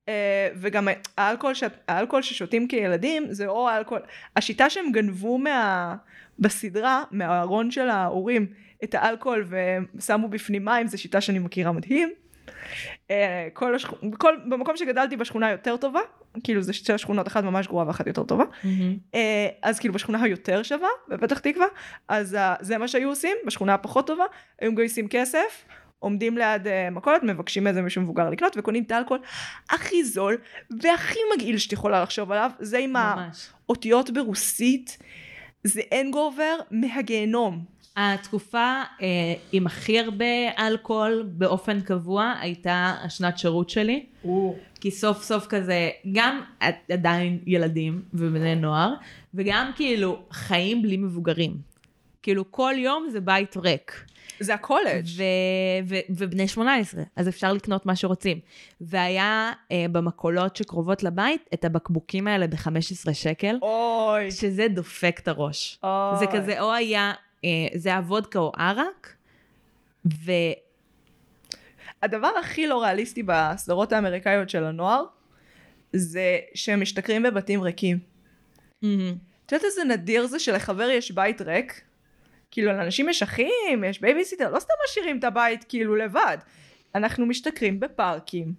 [0.00, 0.10] Uh,
[0.56, 1.64] וגם האלכוהול, ש...
[1.88, 4.02] האלכוהול ששותים כילדים זה או האלכוהול,
[4.36, 5.96] השיטה שהם גנבו מה...
[6.40, 8.46] בסדרה, מהארון של ההורים,
[8.84, 9.48] את האלכוהול
[9.94, 12.10] ושמו בפנים מים, זו שיטה שאני מכירה מדהים.
[13.08, 13.12] Uh,
[13.52, 13.90] כל השכ...
[14.18, 14.34] כל...
[14.48, 16.00] במקום שגדלתי בשכונה יותר טובה,
[16.44, 19.16] כאילו זה שתי השכונות, אחת ממש גרועה ואחת יותר טובה, uh,
[19.62, 21.66] אז כאילו בשכונה היותר שווה, בפתח תקווה,
[22.08, 24.24] אז uh, זה מה שהיו עושים, בשכונה הפחות טובה,
[24.60, 25.64] היו מגייסים כסף,
[25.98, 29.22] עומדים ליד מכולת, מבקשים איזה מישהו מבוגר לקנות, וקונים את האלכוהול
[29.70, 30.36] הכי זול
[30.82, 33.48] והכי מגעיל שאת יכולה לחשוב עליו, זה עם ממש.
[33.68, 34.98] האותיות ברוסית,
[35.64, 37.64] זה אנגובר מהגיהנום.
[37.96, 39.06] התקופה אה,
[39.52, 40.24] עם הכי הרבה
[40.58, 44.06] אלכוהול באופן קבוע הייתה השנת שירות שלי.
[44.80, 46.40] כי סוף סוף כזה, גם
[46.90, 48.94] עדיין ילדים ובני נוער,
[49.34, 51.56] וגם כאילו חיים בלי מבוגרים.
[52.22, 54.04] כאילו כל יום זה בית ריק.
[54.40, 55.04] זה הקולג'.
[55.16, 55.22] ו-
[55.88, 58.38] ו- ובני 18, אז אפשר לקנות מה שרוצים.
[58.80, 64.30] והיה אה, במכולות שקרובות לבית את הבקבוקים האלה ב-15 שקל, אוי.
[64.30, 65.78] שזה דופק את הראש.
[65.82, 66.18] אוי.
[66.18, 67.12] זה כזה, או היה,
[67.74, 69.14] זה היה וודקה או ערק,
[70.06, 70.32] ו...
[72.02, 75.04] הדבר הכי לא ריאליסטי בסדרות האמריקאיות של הנוער,
[75.92, 77.98] זה שהם משתכרים בבתים ריקים.
[79.46, 81.80] את יודעת איזה נדיר זה שלחבר יש בית ריק?
[82.50, 86.38] כאילו לאנשים יש אחים, יש בייביסיטר, לא סתם משאירים את הבית כאילו לבד.
[86.94, 88.52] אנחנו משתכרים בפארקים,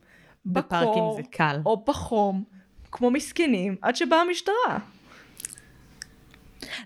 [0.46, 1.60] בפארקים בקור, זה קל.
[1.66, 2.44] או בחום,
[2.92, 4.80] כמו מסכנים, עד שבאה המשטרה.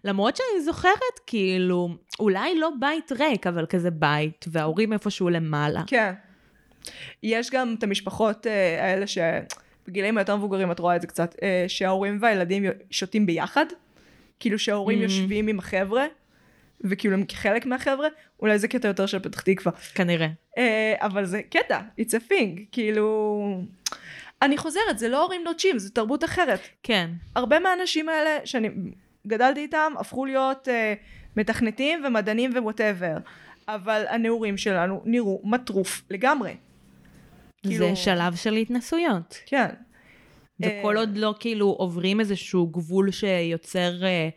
[0.03, 5.81] למרות שאני זוכרת, כאילו, אולי לא בית ריק, אבל כזה בית, וההורים איפשהו למעלה.
[5.87, 6.13] כן.
[7.23, 11.65] יש גם את המשפחות אה, האלה שבגילאים היותר מבוגרים את רואה את זה קצת, אה,
[11.67, 13.65] שההורים והילדים שותים ביחד,
[14.39, 15.03] כאילו שההורים Mhm.
[15.03, 16.05] יושבים עם החבר'ה,
[16.81, 18.07] וכאילו הם חלק מהחבר'ה,
[18.39, 19.71] אולי זה קטע יותר של פתח תקווה.
[19.95, 20.27] כנראה.
[20.57, 23.41] אה, אבל זה קטע, it's a thing, כאילו...
[24.41, 26.59] אני חוזרת, זה לא הורים נוטשים, זה תרבות אחרת.
[26.83, 27.09] כן.
[27.35, 28.69] הרבה מהאנשים האלה שאני
[29.27, 30.93] גדלתי איתם הפכו להיות אה,
[31.37, 33.17] מתכנתים ומדענים ווואטאבר.
[33.67, 36.55] אבל הנעורים שלנו נראו מטרוף לגמרי.
[37.63, 39.37] כאילו- זה שלב של התנסויות.
[39.45, 39.69] כן.
[40.61, 44.29] וכל אה, עוד לא כאילו עוברים איזשהו גבול שיוצר אה,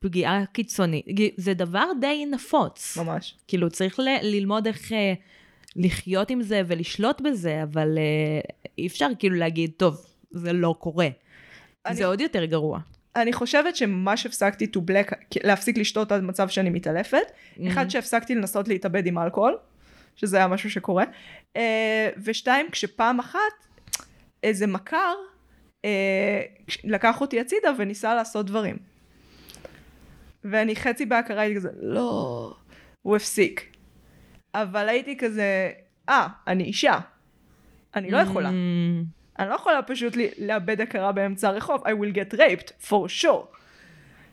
[0.00, 2.98] פגיעה קיצונית, זה דבר די נפוץ.
[2.98, 3.34] ממש.
[3.48, 5.12] כאילו צריך ל- ללמוד איך אה,
[5.76, 8.40] לחיות עם זה ולשלוט בזה, אבל אה,
[8.78, 11.08] אי אפשר כאילו להגיד, טוב, זה לא קורה.
[11.86, 12.78] אני- זה עוד יותר גרוע.
[13.22, 17.32] אני חושבת שממש הפסקתי to black, להפסיק לשתות עד מצב שאני מתעלפת.
[17.68, 19.56] אחד שהפסקתי לנסות להתאבד עם אלכוהול,
[20.16, 21.04] שזה היה משהו שקורה.
[21.56, 23.38] אה, ושתיים, כשפעם אחת
[24.42, 25.14] איזה מכר
[26.66, 28.76] כש- לקח אותי הצידה וניסה לעשות דברים.
[30.44, 32.54] ואני חצי בהכרה הייתי כזה, לא,
[33.02, 33.76] הוא הפסיק.
[34.54, 35.70] אבל הייתי כזה,
[36.08, 36.98] אה, אני אישה.
[37.96, 38.48] אני לא יכולה.
[38.48, 38.52] Mm,
[39.38, 43.58] אני לא יכולה פשוט לאבד הכרה באמצע הרחוב, I will get raped, for sure.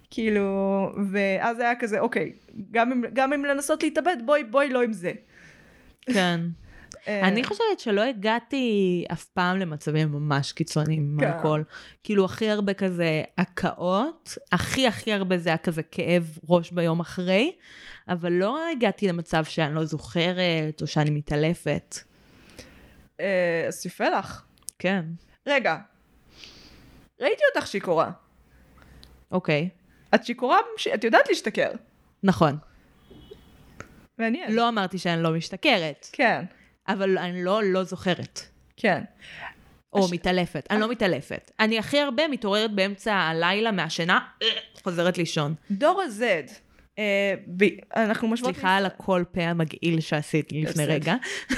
[0.09, 2.33] כאילו, ואז היה כזה, אוקיי,
[2.71, 5.11] גם אם, גם אם לנסות להתאבד, בואי, בואי לא עם זה.
[6.01, 6.39] כן.
[7.07, 11.31] אה, אני חושבת שלא הגעתי אף פעם למצבים ממש קיצוניים כן.
[11.31, 11.63] אלכוהול.
[12.03, 17.51] כאילו הכי הרבה כזה הקאות, הכי הכי הרבה זה היה כזה כאב ראש ביום אחרי,
[18.09, 21.95] אבל לא הגעתי למצב שאני לא זוכרת או שאני מתעלפת.
[23.19, 24.43] אה, אז יפה לך.
[24.79, 25.05] כן,
[25.47, 25.77] רגע,
[27.21, 28.11] ראיתי אותך שיכורה.
[29.31, 29.69] אוקיי,
[30.15, 30.57] את שיכורה,
[30.93, 31.71] את יודעת להשתכר.
[32.23, 32.57] נכון.
[34.17, 34.51] מעניין.
[34.55, 36.45] לא אמרתי שאני לא משתכרת, כן,
[36.87, 38.41] אבל אני לא לא זוכרת.
[38.77, 39.03] כן.
[39.93, 41.51] או הש- מתעלפת, אני לא מתעלפת.
[41.59, 44.19] אני הכי הרבה מתעוררת באמצע הלילה מהשינה,
[44.83, 45.55] חוזרת לישון.
[45.71, 46.23] דור ה-Z,
[46.99, 47.63] אה, ב-
[47.95, 48.53] אנחנו משוות...
[48.55, 50.85] סליחה על הקול פה המגעיל שעשיתי לפני.
[50.85, 51.15] רגע.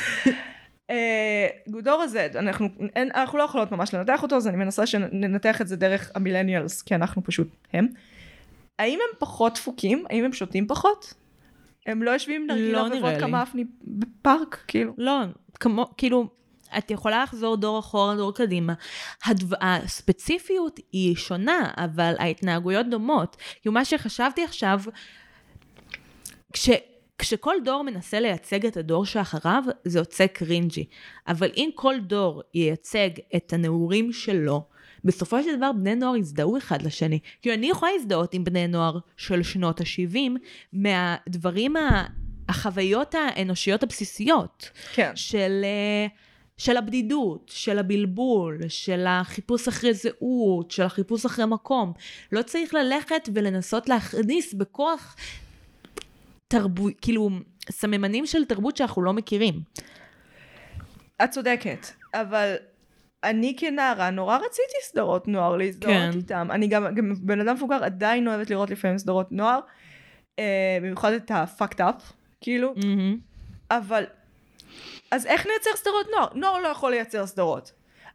[0.89, 5.61] אה, דור ה-Z, אנחנו, אין, אנחנו לא יכולות ממש לנתח אותו, אז אני מנסה שננתח
[5.61, 7.87] את זה דרך המילניאלס, כי אנחנו פשוט הם.
[8.79, 10.05] האם הם פחות דפוקים?
[10.09, 11.13] האם הם שותים פחות?
[11.87, 13.27] הם לא יושבים נרגילה לא וודקה.
[13.27, 14.63] מאפני בפארק?
[14.67, 14.93] כאילו.
[14.97, 15.21] לא,
[15.59, 16.27] כמו, כאילו,
[16.77, 18.73] את יכולה לחזור דור אחורה, דור קדימה.
[19.25, 19.55] הדו...
[19.61, 23.37] הספציפיות היא שונה, אבל ההתנהגויות דומות.
[23.61, 24.81] כאילו, מה שחשבתי עכשיו,
[26.53, 26.69] כש...
[27.19, 30.85] כשכל דור מנסה לייצג את הדור שאחריו, זה יוצא קרינג'י.
[31.27, 34.63] אבל אם כל דור ייצג את הנעורים שלו,
[35.03, 37.19] בסופו של דבר בני נוער יזדהו אחד לשני.
[37.41, 40.17] כאילו אני יכולה להזדהות עם בני נוער של שנות ה-70
[40.73, 42.05] מהדברים, ה...
[42.49, 44.69] החוויות האנושיות הבסיסיות.
[44.93, 45.11] כן.
[45.15, 46.07] של, אה,
[46.57, 51.93] של הבדידות, של הבלבול, של החיפוש אחרי זהות, של החיפוש אחרי מקום.
[52.31, 55.15] לא צריך ללכת ולנסות להכניס בכוח
[56.47, 57.29] תרבות, כאילו,
[57.71, 59.53] סממנים של תרבות שאנחנו לא מכירים.
[61.23, 62.55] את צודקת, אבל
[63.23, 66.09] אני כנערה נורא רציתי סדרות נוער להזדהות כן.
[66.17, 66.47] איתם.
[66.51, 69.59] אני גם, גם בן אדם מבוגר עדיין אוהבת לראות לפעמים סדרות נוער,
[70.39, 73.17] אה, במיוחד את ה-fucked up, כאילו, מהמם.
[73.71, 74.03] אבל...
[75.11, 76.27] אז איך נייצר סדרות נוער?
[76.35, 77.71] נוער לא יכול לייצר סדרות.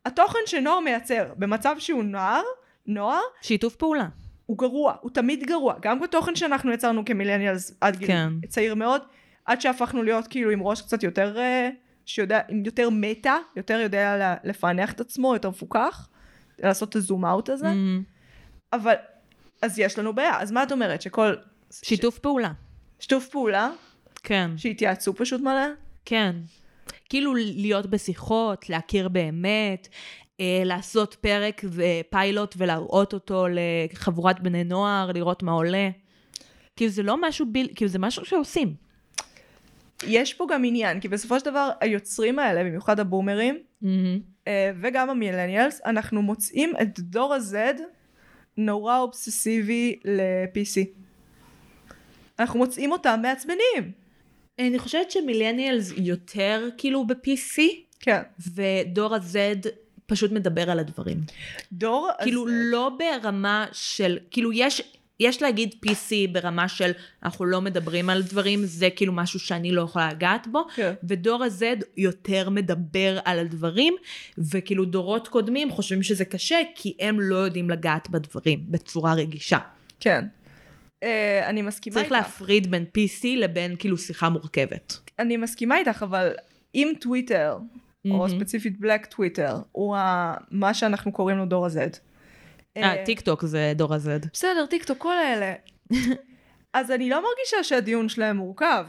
[0.07, 2.43] התוכן שנוער מייצר במצב שהוא נוער,
[2.87, 4.09] נוער, שיתוף פעולה.
[4.53, 5.75] הוא גרוע, הוא תמיד גרוע.
[5.83, 8.33] גם בתוכן שאנחנו יצרנו כמילניאלס עד גיל כן.
[8.49, 9.03] צעיר מאוד,
[9.45, 11.71] עד שהפכנו להיות כאילו עם ראש קצת יותר, אה,
[12.07, 16.09] שיודע, עם יותר מטה, יותר יודע לפענח את עצמו, יותר מפוקח,
[16.59, 18.03] לעשות את הזום אאוט הזה, מהמם.
[18.73, 18.95] אבל,
[19.63, 20.41] אז יש לנו בעיה.
[20.41, 21.03] אז מה את אומרת?
[21.03, 21.35] שכל...
[21.71, 22.53] שיתוף פעולה.
[22.99, 23.03] ש...
[23.03, 23.71] שיתוף פעולה,
[24.23, 24.51] כן.
[24.57, 25.67] שיתייעצו פשוט מלא?
[26.05, 26.37] כן.
[27.09, 29.89] כאילו להיות בשיחות, להכיר באמת,
[30.65, 35.91] לעשות פרק ופיילוט ולהראות אותו לחבורת בני נוער, לראות מה עולה.
[36.77, 37.69] כאילו זה לא משהו ביל...
[37.75, 38.75] כאילו זה משהו שעושים.
[40.07, 43.59] יש פה גם עניין, כי בסופו של דבר היוצרים האלה, במיוחד הבומרים,
[44.49, 47.81] אה, וגם המילניאלס, אנחנו מוצאים את דור ה-Z
[48.57, 50.87] נורא אובססיבי ל-PC.
[52.39, 53.93] אנחנו מוצאים אותם מעצבנים.
[54.59, 57.63] אני חושבת שמילניאלס יותר כאילו ב-PC,
[58.01, 58.23] כן.
[58.55, 59.69] ודור ה-Z
[60.13, 61.21] פשוט מדבר על הדברים.
[61.73, 62.11] דור.
[62.23, 64.83] כאילו לא ברמה של, כאילו יש,
[65.21, 66.91] יש להגיד PC ברמה של
[67.23, 70.93] אנחנו לא מדברים על דברים, זה כאילו משהו שאני לא יכולה לגעת בו, כן.
[71.05, 73.95] ודור ה-Z יותר מדבר על הדברים,
[74.39, 79.59] וכאילו דורות קודמים חושבים שזה קשה, כי הם לא יודעים לגעת בדברים בצורה רגישה.
[80.01, 80.25] כן.
[81.03, 82.13] אה, אני מסכימה צריך איתך.
[82.13, 84.99] להפריד בין PC לבין כאילו שיחה מורכבת.
[85.19, 86.33] אני מסכימה איתך, אבל
[86.75, 87.59] אם טוויטר,
[88.11, 88.29] או מהמם.
[88.29, 91.97] ספציפית Black Twitter, הוא ה- מה שאנחנו קוראים לו דור ה-Z.
[92.77, 94.29] אה, טיק טוק זה דור ה-Z.
[94.33, 95.53] בסדר, טיק טוק, כל האלה.
[96.73, 98.87] אז אני לא מרגישה שהדיון שלהם מורכב.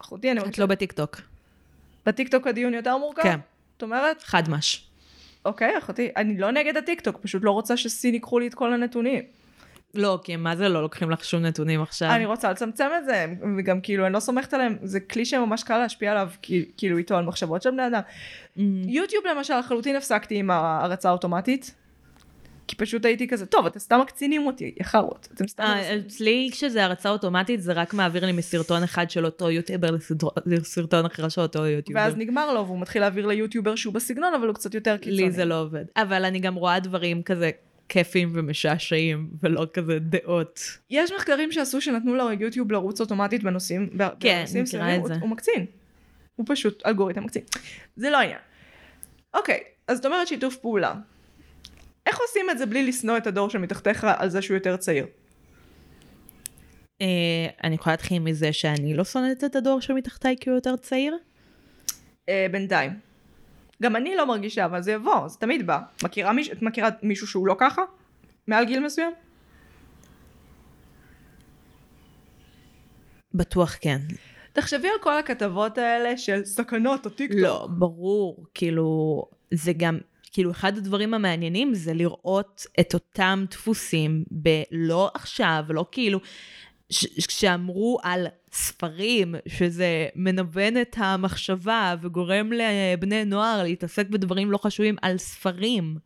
[0.00, 0.62] אחותי, אני את מרגישה...
[0.62, 1.20] לא בטיק טוק.
[2.06, 3.22] בטיק טוק הדיון יותר מורכב?
[3.22, 3.38] כן.
[3.76, 4.22] את אומרת?
[4.22, 4.86] חד מש.
[5.44, 8.72] אוקיי, אחותי, אני לא נגד הטיק טוק, פשוט לא רוצה שסין ייקחו לי את כל
[8.72, 9.22] הנתונים.
[9.94, 12.10] לא, כי הם מה זה לא לוקחים לך שום נתונים עכשיו.
[12.10, 13.26] אני רוצה לצמצם את זה,
[13.58, 16.30] וגם כאילו אני לא סומכת עליהם, זה כלי שממש קל להשפיע עליו,
[16.76, 18.00] כאילו איתו על מחשבות של בני אדם.
[18.56, 18.60] Mm.
[18.86, 21.74] יוטיוב למשל לחלוטין הפסקתי עם ההרצה האוטומטית,
[22.70, 25.62] כי פשוט הייתי כזה, טוב, אתם סתם מקצינים אותי, יא חארות, אתם סתם...
[25.62, 29.88] אה, אצלי כשזה הרצה אוטומטית זה רק מעביר לי מסרטון אחד של אותו יוטיובר
[30.46, 32.00] לסרטון אחר של אותו יוטיובר.
[32.00, 35.16] ואז נגמר לו, והוא מתחיל להעביר ליוטיובר שהוא בסגנון, אבל הוא קצת יותר קיצוני.
[35.22, 35.84] לי זה לא עובד.
[35.96, 37.50] אבל אני גם רואה דברים כזה
[37.90, 40.60] כיפים ומשעשעים, ולא כזה דעות.
[40.90, 45.14] יש מחקרים שעשו שנתנו ליוטיוב לרוץ אוטומטית בנושאים, כן, בנושאים מכירה מסוימים, את זה.
[45.14, 45.66] הוא, הוא מקצין.
[46.36, 47.42] הוא פשוט אלגוריתם מקצין.
[47.96, 48.38] זה לא העניין.
[49.34, 50.94] אוקיי, אז זאת אומרת שיתוף פעולה.
[52.06, 55.06] איך עושים את זה בלי לשנוא את הדור שמתחתיך על זה שהוא יותר צעיר?
[57.00, 57.06] אה,
[57.64, 61.16] אני יכולה להתחיל מזה שאני לא שונאת את הדור שמתחתיי כי הוא יותר צעיר?
[62.28, 63.09] אה, בינתיים.
[63.82, 65.78] גם אני לא מרגישה, אבל זה יבוא, זה תמיד בא.
[66.04, 67.82] מכירה מישהו, את מכירה מישהו שהוא לא ככה?
[68.46, 69.12] מעל גיל מסוים?
[73.34, 73.98] בטוח כן.
[74.52, 77.40] תחשבי על כל הכתבות האלה של סכנות הטיקטוק.
[77.40, 79.22] לא, ברור, כאילו,
[79.54, 79.98] זה גם,
[80.32, 86.20] כאילו, אחד הדברים המעניינים זה לראות את אותם דפוסים בלא עכשיו, לא כאילו,
[87.28, 89.86] כשאמרו על ספרים, שזה
[90.16, 95.96] מנוון את המחשבה וגורם לבני נוער להתעסק בדברים לא חשובים על ספרים.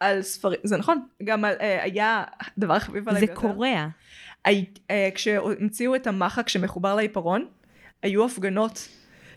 [0.00, 2.24] על ספרים, זה נכון, גם על, אה, היה
[2.58, 3.40] דבר חביב עליי זה ביותר.
[3.40, 3.86] קורע.
[4.44, 7.46] הי- אה, כשהמציאו את המחק שמחובר לעיפרון,
[8.02, 8.88] היו הפגנות,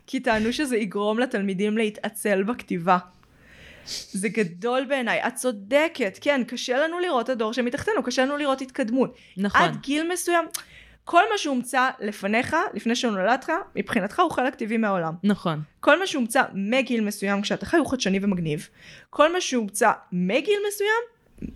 [0.08, 2.98] כי טענו שזה יגרום לתלמידים להתעצל בכתיבה.
[4.12, 8.62] זה גדול בעיניי, את צודקת, כן, קשה לנו לראות את הדור שמתחתנו, קשה לנו לראות
[8.62, 9.16] התקדמות.
[9.38, 9.62] נכון.
[9.62, 10.46] עד גיל מסוים,
[11.06, 15.14] כל מה שהומצא לפניך, לפני שנולדת, מבחינתך הוא חלק טבעי מהעולם.
[15.24, 15.62] נכון.
[15.80, 18.70] כל מה שהומצא מגיל מסוים כשאתה חי הוא חדשני ומגניב.
[19.10, 21.50] כל מה שהומצא מגיל מסוים,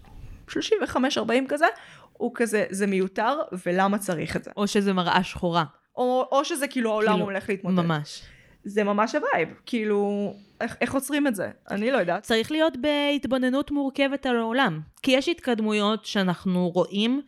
[0.49, 1.65] 35-40 כזה,
[2.13, 4.51] הוא כזה, זה מיותר, ולמה צריך את זה?
[4.57, 5.63] או שזה מראה שחורה.
[5.97, 7.83] או, או שזה כאילו העולם כאילו, הולך להתמודד.
[7.83, 8.21] ממש.
[8.63, 11.49] זה ממש ה vibe, כאילו, איך, איך עוצרים את זה?
[11.71, 12.23] אני לא יודעת.
[12.23, 14.79] צריך להיות בהתבוננות מורכבת על העולם.
[15.01, 17.21] כי יש התקדמויות שאנחנו רואים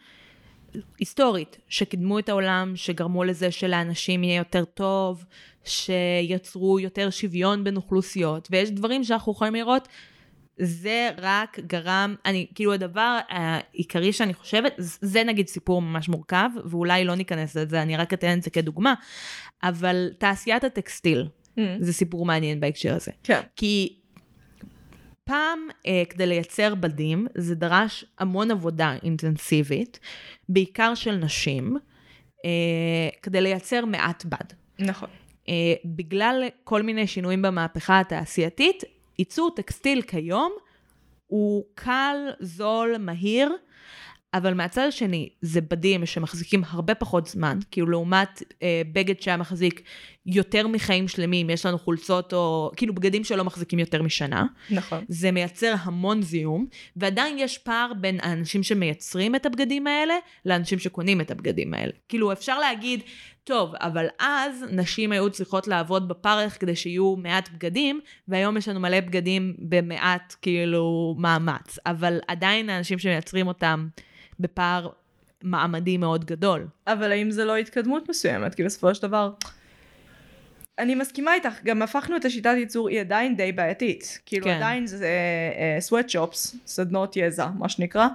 [0.99, 5.25] היסטורית, שקידמו את העולם, שגרמו לזה שלאנשים יהיה יותר טוב,
[5.63, 9.87] שיצרו יותר שוויון בין אוכלוסיות, ויש דברים שאנחנו יכולים לראות,
[10.57, 17.05] זה רק גרם, אני, כאילו הדבר העיקרי שאני חושבת, זה נגיד סיפור ממש מורכב, ואולי
[17.05, 18.93] לא ניכנס לזה, אני רק אתן את זה כדוגמה,
[19.63, 21.27] אבל תעשיית הטקסטיל,
[21.59, 21.61] Mm.
[21.79, 23.11] זה סיפור מעניין בהקשר הזה.
[23.23, 23.41] כן.
[23.55, 23.98] כי
[25.29, 29.99] פעם אה, כדי לייצר בדים זה דרש המון עבודה אינטנסיבית,
[30.49, 31.77] בעיקר של נשים,
[32.45, 34.53] אה, כדי לייצר מעט בד.
[34.79, 35.09] נכון.
[35.49, 38.83] אה, בגלל כל מיני שינויים במהפכה התעשייתית,
[39.19, 40.51] ייצור טקסטיל כיום
[41.27, 43.51] הוא קל, זול, מהיר,
[44.33, 49.81] אבל מהצד השני, זה בדים שמחזיקים הרבה פחות זמן, כאילו לעומת אה, בגד שהיה מחזיק
[50.25, 54.45] יותר מחיים שלמים, יש לנו חולצות או כאילו בגדים שלא מחזיקים יותר משנה.
[54.71, 55.05] נכון.
[55.07, 56.65] זה מייצר המון זיהום,
[56.95, 60.13] ועדיין יש פער בין האנשים שמייצרים את הבגדים האלה,
[60.45, 61.91] לאנשים שקונים את הבגדים האלה.
[62.09, 63.01] כאילו, אפשר להגיד,
[63.43, 68.79] טוב, אבל אז נשים היו צריכות לעבוד בפרך כדי שיהיו מעט בגדים, והיום יש לנו
[68.79, 71.77] מלא בגדים במעט, כאילו, מאמץ.
[71.85, 73.87] אבל עדיין האנשים שמייצרים אותם
[74.39, 74.89] בפער
[75.43, 76.67] מעמדי מאוד גדול.
[76.87, 78.55] אבל האם זה לא התקדמות מסוימת?
[78.55, 79.31] כי בסופו של דבר...
[80.79, 84.19] אני מסכימה איתך, גם הפכנו את השיטת ייצור, היא עדיין די בעייתית.
[84.25, 84.55] כאילו כן.
[84.55, 85.09] עדיין זה
[85.79, 88.07] סוואטשופס, סדנות יזע, מה שנקרא.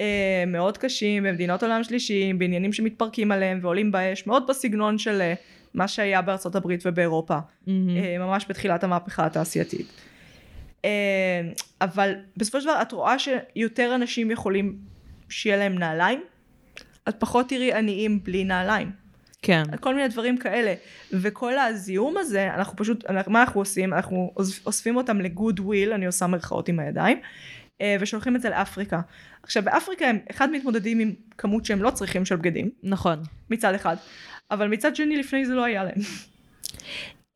[0.00, 5.34] אה, מאוד קשים במדינות עולם שלישי, בעניינים שמתפרקים עליהם ועולים באש, מאוד בסגנון של אה,
[5.74, 7.96] מה שהיה בארצות הברית ובאירופה, מהמם.
[7.96, 9.86] אה, ממש בתחילת המהפכה התעשייתית.
[10.84, 11.40] אה,
[11.80, 14.91] אבל בסופו של דבר את רואה שיותר אנשים יכולים
[15.32, 16.22] שיהיה להם נעליים,
[17.08, 18.90] את פחות תראי עניים בלי נעליים.
[19.42, 19.62] כן.
[19.80, 20.74] כל מיני דברים כאלה.
[21.12, 23.94] וכל הזיהום הזה, אנחנו פשוט, מה אנחנו עושים?
[23.94, 27.20] אנחנו אוספ- אוספים אותם לגוד וויל, אני עושה מרכאות עם הידיים,
[27.80, 29.00] אה, ושולחים את זה לאפריקה.
[29.42, 33.22] עכשיו באפריקה הם אחד מתמודדים עם כמות שהם לא צריכים של בגדים, נכון.
[33.50, 33.96] מצד אחד,
[34.50, 35.94] אבל מצד שני לפני זה לא היה להם.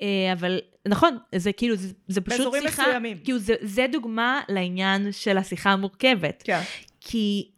[0.03, 3.19] אה, אבל נכון, זה כאילו, זה, זה פשוט באזורים שיחה, מסוימים.
[3.25, 6.43] כאילו זה, זה דוגמה לעניין של השיחה המורכבת.
[6.47, 6.61] כן.
[7.01, 7.49] כי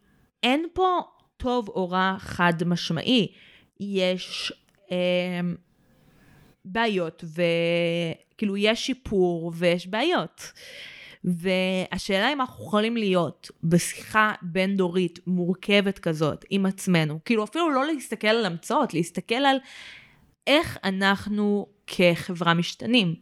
[0.42, 1.01] אין פה
[1.37, 3.32] טוב או רע חד משמעי.
[3.80, 4.53] יש
[4.93, 5.41] אה,
[6.64, 10.53] בעיות, וכאילו יש שיפור ויש בעיות.
[11.24, 17.86] והשאלה אם אנחנו יכולים להיות בשיחה בין דורית מורכבת כזאת עם עצמנו, כאילו אפילו לא
[17.86, 19.57] להסתכל על המצאות, להסתכל על
[20.47, 23.14] איך אנחנו כחברה משתנים,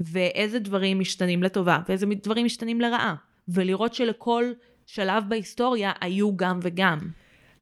[0.00, 3.14] ואיזה דברים משתנים לטובה, ואיזה דברים משתנים לרעה,
[3.48, 4.44] ולראות שלכל
[4.86, 6.98] שלב בהיסטוריה היו גם וגם.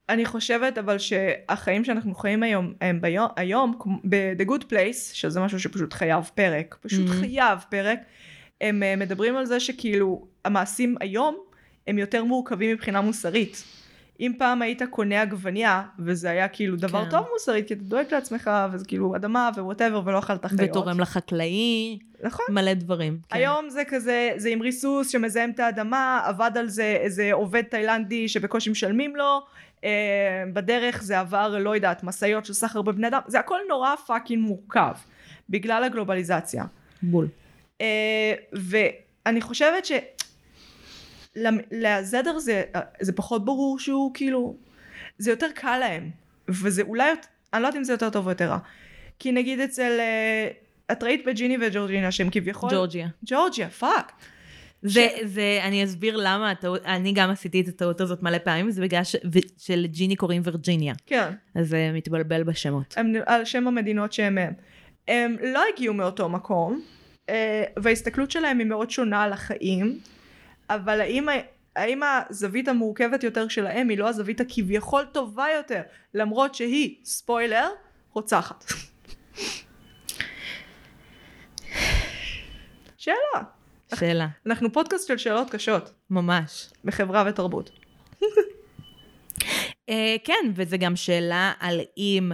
[0.09, 5.61] אני חושבת אבל שהחיים שאנחנו חיים היום, הם ביום, היום, ב-The Good Place, שזה משהו
[5.61, 7.13] שפשוט חייב פרק, פשוט Mhm.
[7.13, 7.99] חייב פרק,
[8.61, 11.37] הם אה, מדברים על זה שכאילו המעשים היום
[11.87, 13.65] הם יותר מורכבים מבחינה מוסרית.
[14.21, 17.11] אם פעם היית קונה עגבניה, וזה היה כאילו דבר כן.
[17.11, 20.61] טוב מוסרית, כי אתה דואג לעצמך, וזה כאילו אדמה ו whatever, ולא אכלת חיות.
[20.71, 22.47] ותורם לחקלאי, נכון.
[22.49, 23.19] מלא דברים.
[23.29, 23.37] כן.
[23.37, 28.29] היום זה כזה, זה עם ריסוס שמזהם את האדמה, עבד על זה איזה עובד תאילנדי
[28.29, 29.41] שבקושי משלמים לו,
[29.85, 34.43] אה, בדרך זה עבר, לא יודעת, משאיות של סחר בבני אדם, זה הכל נורא fucking
[34.43, 34.95] מורכב,
[35.51, 36.65] בגלל הגלובליזציה.
[37.03, 37.29] בול.
[37.81, 39.93] אה, ואני חושבת ש...
[41.71, 42.63] לזדר זה,
[43.01, 44.57] זה פחות ברור שהוא כאילו,
[45.19, 46.11] זה יותר קל להם,
[46.49, 47.11] וזה אולי,
[47.53, 48.59] אני לא יודעת אם זה יותר טוב או יותר רע.
[49.19, 50.49] כי נגיד אצל, אה,
[50.93, 53.09] את ראית בג'יני וג'ורג'ינה שהם כביכול, ג'ורג'יה.
[53.25, 54.13] ג'ורג'יה, fuck.
[54.83, 58.83] זה, זה, אני אסביר למה הטעות, אני גם עשיתי את הטעות הזאת מלא פעמים, זה
[58.83, 62.95] בגלל ש- ו- שלג'יני קוראים וירג'יניה, כן, אז זה מתבלבל בשמות.
[62.97, 64.53] הם על שם המדינות שהם מהם.
[65.09, 66.81] הם לא הגיעו מאותו מקום,
[67.29, 69.99] אה, וההסתכלות שלהם היא מאוד שונה על החיים,
[70.75, 71.29] אבל האם,
[71.77, 75.83] האם הזווית המורכבת יותר שלהם היא לא הזווית הכביכול טובה יותר,
[76.15, 77.69] למרות שהיא, ספוילר,
[78.13, 78.65] רוצחת.
[82.97, 83.43] שאלה.
[83.95, 86.71] שאלה, אנחנו פודקאסט של שאלות קשות, ממש.
[86.85, 87.71] בחברה ותרבות.
[89.89, 92.33] אה, כן, וזה גם שאלה על אם,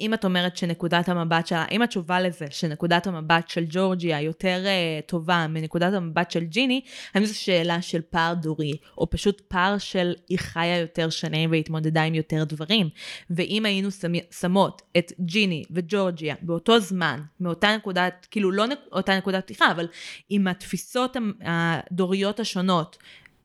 [0.00, 5.08] אם את אומרת שנקודת המבט שלה, אם התשובה לזה שנקודת המבט של ג'ורג'יה יותר uh,
[5.08, 6.80] טובה מנקודת המבט של ג'יני,
[7.14, 12.02] האם זו שאלה של פער דורי, או פשוט פער של היא חיה יותר שנים והתמודדה
[12.02, 12.88] עם יותר דברים.
[13.30, 19.16] ואם היינו שמי- שמות את ג'יני וג'ורג'יה באותו זמן, מאותה נקודת, כאילו לא נק, אותה
[19.16, 19.88] נקודת פתיחה, אבל
[20.28, 22.96] עם התפיסות הדוריות השונות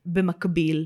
[0.06, 0.86] במקביל,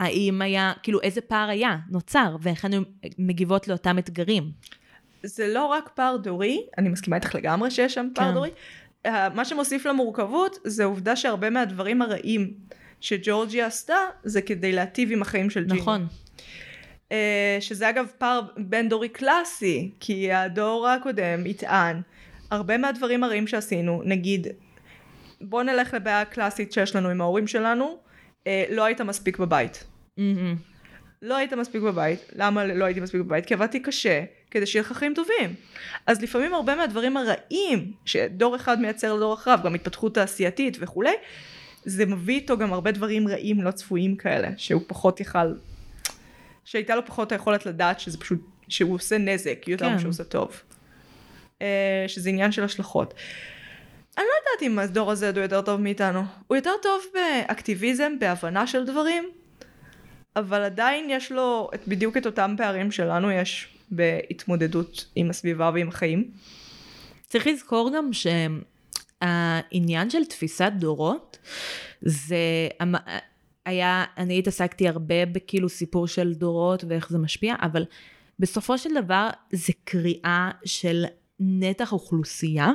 [0.00, 2.84] האם היה, כאילו איזה פער היה, נוצר, ואיך היינו
[3.18, 4.52] מגיבות לאותם אתגרים.
[5.26, 8.34] זה לא רק פער דורי, אני מסכימה איתך לגמרי שיש שם פער כן.
[8.34, 8.50] דורי.
[9.06, 12.54] אה, מה שמוסיף למורכבות זה העובדה שהרבה מהדברים הרעים
[13.00, 15.80] שג'ורג'יה עשתה זה כדי להטיב עם החיים של ג'יני.
[15.80, 16.06] נכון.
[17.12, 22.00] אה, שזה אגב פער בין דורי קלאסי, כי הדור הקודם יטען
[22.50, 24.46] הרבה מהדברים הרעים שעשינו, נגיד
[25.40, 27.98] בוא נלך לבעיה הקלאסית שיש לנו עם ההורים שלנו,
[28.46, 29.84] אה, לא היית מספיק בבית.
[30.16, 30.56] מהמם.
[31.22, 33.46] לא היית מספיק בבית, למה לא הייתי מספיק בבית?
[33.46, 35.54] כי עבדתי קשה כדי שיהיה לך חיים טובים.
[36.06, 41.14] אז לפעמים הרבה מהדברים הרעים שדור אחד מייצר לדור אחריו, גם התפתחות תעשייתית וכולי,
[41.84, 45.54] זה מביא איתו גם הרבה דברים רעים לא צפויים כאלה, שהוא פחות יכל,
[46.64, 49.90] שהייתה לו פחות היכולת לדעת שזה פשוט, שהוא עושה נזק יותר כן.
[49.90, 50.62] ממה שהוא עושה טוב.
[51.62, 53.14] אה, שזה עניין של השלכות.
[54.18, 56.22] אני לא יודעת אם הדור הזה הוא יותר טוב מאיתנו.
[56.46, 59.24] הוא יותר טוב באקטיביזם, בהבנה של דברים,
[60.36, 65.88] אבל עדיין יש לו את, בדיוק את אותם פערים שלנו יש בהתמודדות עם הסביבה ועם
[65.88, 66.30] החיים.
[67.26, 68.10] צריך לזכור גם
[69.22, 71.38] שהעניין של תפיסת דורות,
[72.02, 72.68] זה
[73.64, 77.84] היה, אני התעסקתי הרבה בכאילו סיפור של דורות ואיך זה משפיע, אבל
[78.38, 81.04] בסופו של דבר זה קריאה של
[81.40, 82.70] נתח אוכלוסייה,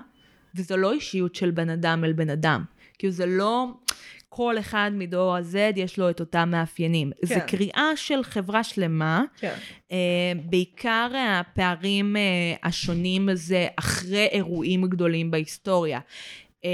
[0.55, 2.63] וזו לא אישיות של בן אדם אל בן אדם.
[2.99, 3.67] כאילו זה לא
[4.33, 7.11] כל אחד מדור ה-Z יש לו את אותם מאפיינים.
[7.21, 7.27] כן.
[7.27, 7.39] זה.
[7.39, 9.55] קריאה של חברה שלמה, כן.
[9.89, 9.93] Uh,
[10.49, 12.19] בעיקר הפערים uh,
[12.67, 15.99] השונים זה אחרי אירועים גדולים בהיסטוריה.
[16.61, 16.65] Uh,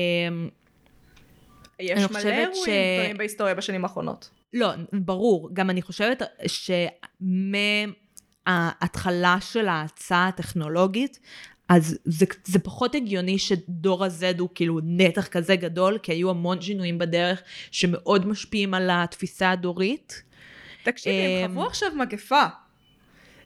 [1.79, 4.29] יש מלא אירועים ש- גדולים בהיסטוריה בשנים האחרונות.
[4.53, 6.21] לא, ברור, גם אני חושבת
[8.47, 11.19] שמההתחלה של ההאצה הטכנולוגית,
[11.69, 16.61] אז זה, זה פחות הגיוני שדור ה-Z הוא כאילו נתח כזה גדול, כי היו המון
[16.61, 17.41] שינויים בדרך
[17.71, 20.23] שמאוד משפיעים על התפיסה הדורית.
[20.83, 22.43] תקשיבי, הם אמ, חוו עכשיו מגפה.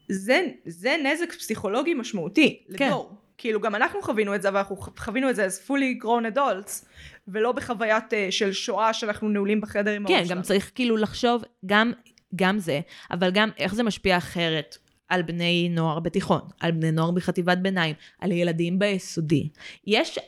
[0.09, 2.87] זה, זה נזק פסיכולוגי משמעותי כן.
[2.87, 3.17] לדור.
[3.37, 6.85] כאילו גם אנחנו חווינו את זה, אבל אנחנו חווינו את זה as fully grown adults,
[7.27, 10.43] ולא בחוויית uh, של שואה שאנחנו נעולים בחדר עם כן, ההורים גם שלנו.
[10.43, 11.91] צריך כאילו לחשוב גם,
[12.35, 12.79] גם זה,
[13.11, 14.77] אבל גם איך זה משפיע אחרת
[15.11, 19.49] על בני נוער בתיכון, על בני נוער בחטיבת ביניים, על ילדים ביסודי.
[19.87, 20.19] יש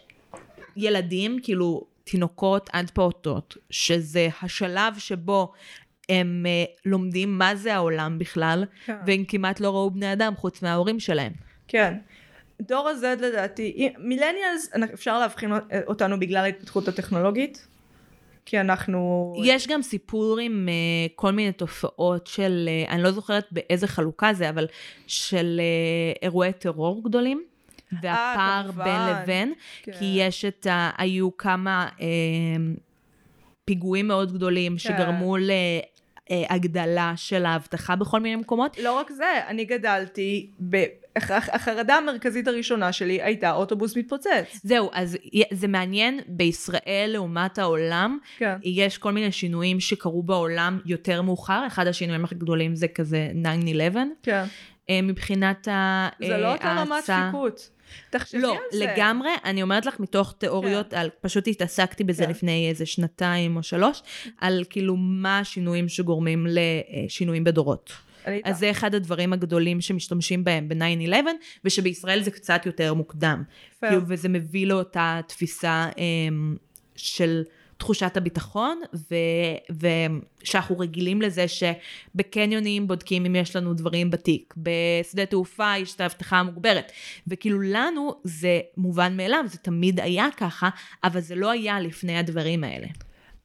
[0.78, 5.52] ילדים, כאילו תינוקות עד פעוטות, שזה השלב שבו
[6.10, 8.96] הם uh, לומדים מה זה העולם בכלל, כן.
[9.08, 11.34] והם כמעט לא ראו בני אדם חוץ מההורים שלהם.
[11.68, 11.98] כן.
[12.62, 15.52] דור ה-Z לדעתי, מילניאלס אפשר להבחין
[15.88, 17.68] אותנו בגלל ההתפתחות הטכנולוגית,
[18.46, 19.34] כי אנחנו...
[19.44, 24.34] יש גם סיפור עם uh, כל מיני תופעות של, uh, אני לא זוכרת באיזה חלוקה
[24.34, 24.68] זה, אבל
[25.08, 27.44] של uh, אירועי טרור גדולים.
[28.02, 28.72] והפער.
[28.72, 29.92] בין לבין, כן.
[30.00, 30.90] כי יש את ה...
[30.98, 32.08] היו כמה אה,
[33.66, 35.42] פיגועים מאוד גדולים שגרמו אה,
[36.30, 38.78] הגדלה של האבטחה בכל מיני מקומות.
[38.84, 40.84] לא רק זה, אני גדלתי, ב...
[41.16, 44.60] הח- החרדה המרכזית הראשונה שלי הייתה אוטובוס מתפוצץ.
[44.64, 45.18] זהו, אז
[45.52, 48.56] זה מעניין, בישראל לעומת העולם, כן.
[48.64, 53.28] יש כל מיני שינויים שקרו בעולם יותר מאוחר, אחד השינויים הכי גדולים זה כזה
[53.94, 54.44] 9-11, כן.
[54.90, 57.22] אה, מבחינת ה- זה אה, לא אותה רמת ההאצה.
[57.30, 57.70] דפיקות.
[58.10, 58.86] תחשבי לא, על זה.
[58.86, 62.30] לגמרי, אני אומרת לך מתוך תיאוריות, על, פשוט התעסקתי בזה כן.
[62.30, 64.02] לפני איזה שנתיים או שלוש,
[64.42, 67.92] על כאילו מה השינויים שגורמים לשינויים בדורות.
[68.44, 71.14] אז זה אחד הדברים הגדולים שמשתמשים בהם ב-9-11,
[71.66, 73.44] ושבישראל זה קצת יותר מוקדם.
[73.80, 73.92] פייר.
[73.92, 76.56] כאילו, וזה מביא לאותה תפיסה אמ,
[76.96, 77.44] של
[77.84, 79.86] תחושת הביטחון, ו-
[80.42, 86.38] ושאנחנו רגילים לזה שבקניונים בודקים אם יש לנו דברים בתיק, בשדה תעופה יש את האבטחה
[86.38, 86.92] המוגברת,
[87.28, 90.70] וכאילו לנו זה מובן מאליו, זה תמיד היה ככה,
[91.04, 92.88] אבל זה לא היה לפני הדברים האלה.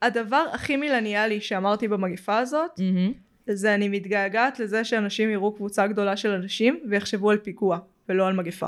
[0.03, 3.13] הדבר הכי מילניאלי שאמרתי במגפה הזאת, מהמם.
[3.47, 7.79] זה אני מתגעגעת לזה שאנשים יראו קבוצה גדולה של אנשים ויחשבו על פיגוע
[8.09, 8.67] ולא על מגפה.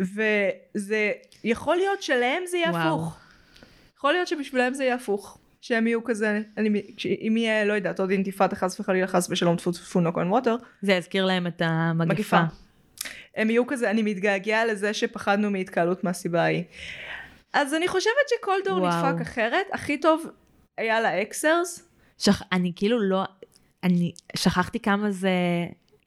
[0.00, 1.12] וזה
[1.44, 2.70] יכול להיות שלהם זה יהיה.
[2.70, 3.29] הפוך.
[4.00, 5.38] יכול להיות שבשבילם זה יהיה הפוך.
[5.60, 6.82] שהם יהיו כזה, אני,
[7.28, 10.56] אם יהיה, לא יודעת, עוד אינתיפאדה חס וחלילה חס ושלום טפו טפו נוק און ווטר,
[10.82, 12.14] זה יזכיר להם את המגפה.
[12.14, 12.40] מגפה.
[13.36, 16.64] הם יהיו כזה, אני מתגעגע לזה שפחדנו מהתקהלות מהסיבה ההיא.
[17.52, 19.06] אז אני חושבת שכל דור וואו.
[19.06, 20.26] נדפק אחרת, הכי טוב
[20.78, 21.88] היה לאקסרס,
[22.18, 22.42] שכ...
[22.52, 23.24] אני כאילו לא,
[23.82, 25.30] אני שכחתי כמה זה,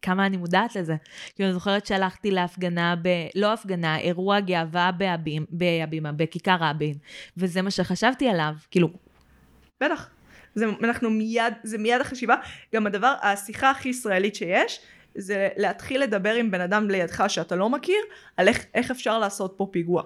[0.04, 0.95] כמה אני מודעת לזה.
[1.36, 3.08] כאילו, אני זוכרת שהלכתי להפגנה, ב...
[3.36, 6.93] לא הפגנה, אירוע גאווה בהבימה, בהבימה, בכיכר רבין,
[7.38, 8.89] וזה מה שחשבתי עליו, כאילו,
[9.84, 10.10] בטח.
[10.56, 12.36] זה, אנחנו מיד, זה מיד החשיבה.
[12.76, 14.80] גם הדבר, השיחה הכי ישראלית שיש,
[15.16, 17.99] זה להתחיל לדבר עם בן אדם לידך שאתה לא מכיר,
[18.38, 20.04] על איך, איך אפשר לעשות פה פיגוע.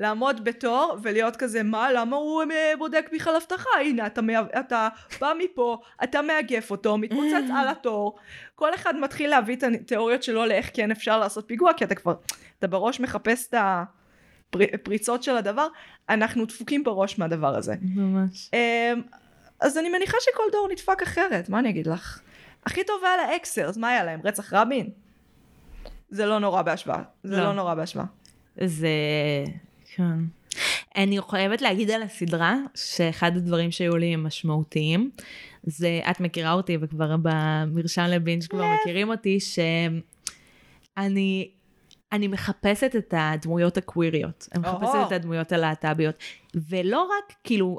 [0.00, 3.70] לעמוד בתור ולהיות כזה, מה, למה הוא אה, בודק בכלל אבטחה?
[3.80, 4.20] הנה, אתה.
[4.60, 4.88] אתה
[5.20, 8.18] בא מפה, אתה מאגף אותו, מתפוצץ על התור.
[8.54, 12.14] כל אחד מתחיל להביא את התיאוריות שלו לאיך כן אפשר לעשות פיגוע, כי אתה כבר,
[12.58, 13.54] אתה בראש מחפש את
[14.54, 15.66] הפריצות של הדבר.
[16.08, 17.74] אנחנו דפוקים בראש מהדבר הזה.
[17.82, 18.50] ממש.
[18.52, 19.02] אמ,
[19.60, 22.20] אז אני מניחה שכל דור נדפק אחרת, מה אני אגיד לך?
[22.66, 24.20] הכי טוב היה לאקסרס, מה היה להם?
[24.24, 24.90] רצח רבין?
[26.10, 27.02] זה לא נורא בהשוואה.
[27.22, 27.44] זה לא.
[27.44, 28.06] לא נורא בהשוואה.
[28.64, 28.88] זה...
[29.96, 30.18] כן.
[30.96, 35.10] אני חייבת להגיד על הסדרה, שאחד הדברים שהיו לי משמעותיים,
[35.62, 41.50] זה, את מכירה אותי וכבר במרשם לבינג' כבר מכירים אותי, שאני
[42.12, 45.06] אני מחפשת את הדמויות הקוויריות, אני מחפשת.
[45.06, 46.14] את הדמויות הלהט"ביות,
[46.54, 47.78] ולא רק, כאילו,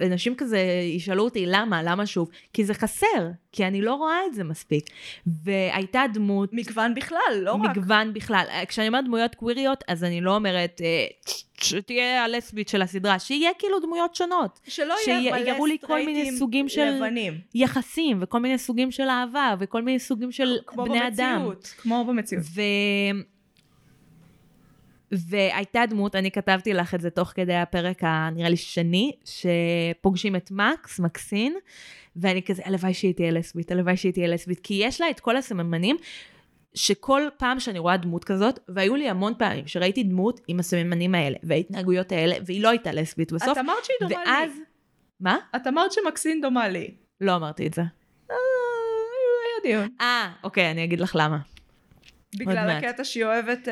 [0.00, 0.58] אנשים כזה
[0.96, 4.90] ישאלו אותי למה, למה שוב, כי זה חסר, כי אני לא רואה את זה מספיק.
[5.26, 6.50] והייתה דמות...
[6.52, 7.70] מגוון בכלל, לא רק.
[7.70, 8.44] מגוון בכלל.
[8.68, 11.06] כשאני אומרת דמויות קוויריות, אז אני לא אומרת אה,
[11.60, 14.60] שתהיה הלסבית של הסדרה, שיהיה כאילו דמויות שונות.
[14.68, 17.40] שלא יהיה מלא שיראו לי כל מיני סוגים של לבנים.
[17.54, 21.34] יחסים, וכל מיני סוגים של אהבה, וכל מיני סוגים של כמו בני אדם.
[21.34, 21.74] במציאות.
[21.76, 22.44] כמו במציאות.
[25.12, 30.50] והייתה דמות, אני כתבתי לך את זה תוך כדי הפרק הנראה לי שני, שפוגשים את
[30.50, 31.54] מקס, מקסין,
[32.16, 35.36] ואני כזה, הלוואי שהיא תהיה לסבית, הלוואי שהיא תהיה לסבית, כי יש לה את כל
[35.36, 35.96] הסממנים,
[36.74, 41.36] שכל פעם שאני רואה דמות כזאת, והיו לי המון פעמים שראיתי דמות עם הסממנים האלה,
[41.42, 44.50] וההתנהגויות האלה, והיא לא הייתה לסבית בסוף, את אמרת שהיא דומה ואז...
[44.56, 44.64] לי.
[45.20, 45.36] מה?
[45.56, 46.94] את אמרת שמקסין דומה לי.
[47.20, 47.82] לא אמרתי את זה.
[48.30, 48.36] אה,
[49.44, 49.88] היה דיון.
[50.00, 51.51] אה, אוקיי, אני אגיד לך למה.
[52.36, 52.70] בגלל.
[52.70, 53.68] הקטע שהיא אוהבת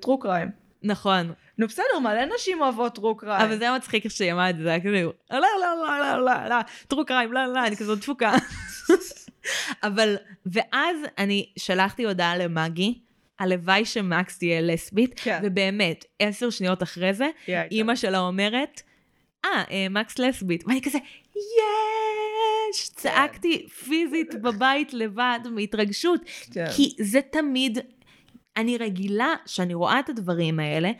[0.00, 0.48] טרו קריים.
[0.82, 3.46] נכון, נו בסדר, מלא נשים אוהבות טרו קריים.
[3.46, 5.98] אבל זה היה מצחיק איך שהיא אמרה את זה, זה היה כזה, לא, לא, לא,
[5.98, 6.56] לא, לא, לא,
[6.88, 8.32] טרו קריים, לא, לא, אני כזאת דפוקה.
[9.86, 10.16] אבל,
[10.46, 12.98] ואז אני שלחתי הודעה למגי,
[13.38, 15.40] הלוואי שמקס תהיה לסבית, כן.
[15.42, 17.28] ובאמת, עשר שניות אחרי זה.
[17.70, 18.82] אימא שלה אומרת,
[19.44, 20.98] אה, אה, מקס לסבית, ואני כזה,
[22.72, 22.88] יש!
[22.88, 26.20] צעקתי פיזית בבית לבד מהתרגשות,
[26.52, 26.64] כן.
[26.76, 27.78] כי זה תמיד,
[28.56, 30.90] אני רגילה שאני רואה את הדברים האלה,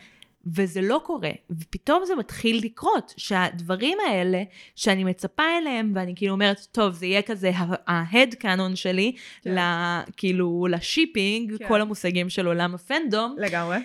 [0.55, 4.43] וזה לא קורה, ופתאום זה מתחיל לקרות, שהדברים האלה
[4.75, 7.51] שאני מצפה אליהם, ואני כאילו אומרת, טוב, זה יהיה כזה
[7.87, 9.55] ההד קאנון שלי, כן.
[9.55, 11.67] ל- כאילו לשיפינג, כן.
[11.67, 13.77] כל המושגים של עולם הפנדום, לגמרי.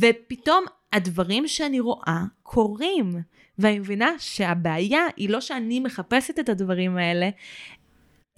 [0.00, 3.10] ופתאום הדברים שאני רואה קורים.
[3.58, 7.30] ואני מבינה שהבעיה היא לא שאני מחפשת את הדברים האלה,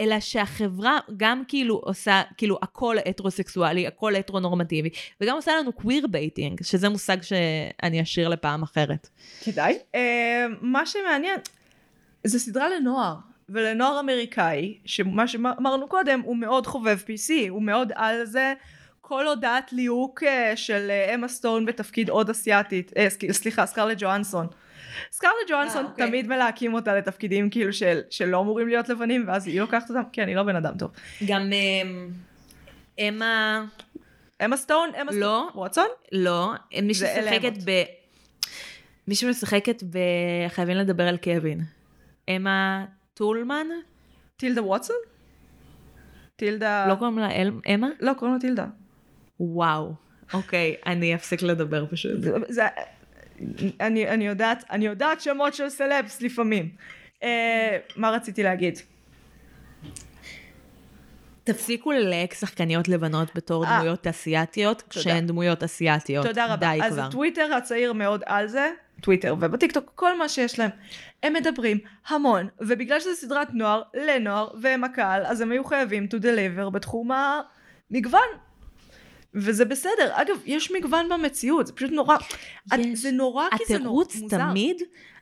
[0.00, 4.88] אלא שהחברה גם כאילו עושה, כאילו הכל הטרוסקסואלי, הכל הטרונורמטיבי,
[5.20, 9.08] וגם עושה לנו queer baiting, שזה מושג שאני אשאיר לפעם אחרת.
[9.44, 9.78] כדאי.
[9.92, 9.98] אה,
[10.60, 11.40] מה שמעניין,
[12.24, 13.14] זה סדרה לנוער,
[13.48, 18.54] ולנוער אמריקאי, שמה שאמרנו קודם, הוא מאוד חובב PC, הוא מאוד על זה.
[19.00, 24.46] כל הודעת ליהוק אה, של אמה סטון בתפקיד עוד אסיאתית, אה, סליחה, סקרלט ג'ואנסון.
[25.12, 26.06] סקרלט ג'ואנסון אה, אוקיי.
[26.06, 30.28] תמיד מלהקים אותה לתפקידים כאילו של, שלא אמורים להיות לבנים, ואז היא לוקחת אותם, כן,
[30.28, 30.90] היא לא בן אדם טוב.
[31.26, 32.08] גם אמ,
[33.00, 33.64] אמה,
[34.44, 35.50] אמה סטון, אמה סטון, לא.
[35.54, 35.88] ווטסון?
[36.12, 37.52] לא, מי שמשחקת.
[37.64, 37.82] ב...
[39.08, 39.98] מי שמשחקת ב...
[40.48, 41.60] חייבים לדבר על קווין.
[42.28, 42.84] אמה
[43.14, 43.66] טולמן?
[44.36, 44.96] טילדה ווטסון?
[46.36, 46.86] טילדה...
[46.88, 47.52] לא קוראים לה אל...
[47.74, 47.88] אמה?
[48.00, 48.66] לא, קוראים לה טילדה.
[49.40, 49.92] וואו.
[50.34, 52.12] אוקיי, אני אפסיק לדבר פשוט.
[52.48, 52.66] זה,
[53.80, 56.68] אני, אני יודעת, אני יודעת שמות של סלבס לפעמים.
[57.22, 58.78] אה, מה רציתי להגיד?
[61.44, 63.76] תפסיקו ללהק שחקניות לבנות בתור אה.
[63.76, 66.26] דמויות אסיאתיות, כשהן דמויות אסיאתיות.
[66.26, 66.56] תודה רבה.
[66.56, 67.02] די אז כבר.
[67.02, 68.70] הטוויטר הצעיר מאוד על זה,
[69.00, 70.70] טוויטר ובטיקטוק, כל מה שיש להם.
[71.22, 71.78] הם מדברים
[72.08, 77.10] המון, ובגלל שזו סדרת נוער לנוער, והם הקהל, אז הם היו חייבים to deliver בתחום
[77.90, 78.28] המגוון.
[79.40, 80.10] וזה בסדר.
[80.12, 82.16] אגב, יש מגוון במציאות, זה פשוט נורא...
[82.78, 82.98] יש.
[82.98, 84.38] זה נורא כי זה נורא התירוץ מוזר.
[84.50, 84.76] תמיד,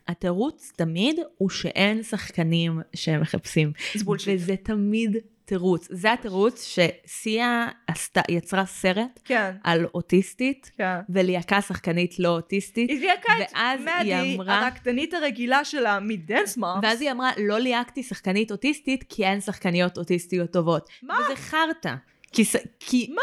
[0.08, 3.72] התירוץ תמיד הוא שאין שחקנים שהם מחפשים.
[3.94, 4.34] זה בולשיט.
[4.40, 5.88] וזה תמיד תירוץ.
[5.90, 10.96] זה התירוץ שסיה עשתה, יצרה סרט כן, על אוטיסטית, כן.
[11.08, 12.90] וליהקה שחקנית לא אוטיסטית.
[12.90, 16.80] היא ליהקה את מדי, אמרה- הרקדנית הרגילה שלה מדנס מאמס.
[16.84, 20.88] ואז היא אמרה, לא ליהקתי שחקנית אוטיסטית, כי אין שחקניות אוטיסטיות טובות.
[21.02, 21.18] מה?
[21.24, 21.94] וזה חרטא.
[22.32, 22.42] כי,
[22.80, 23.14] כי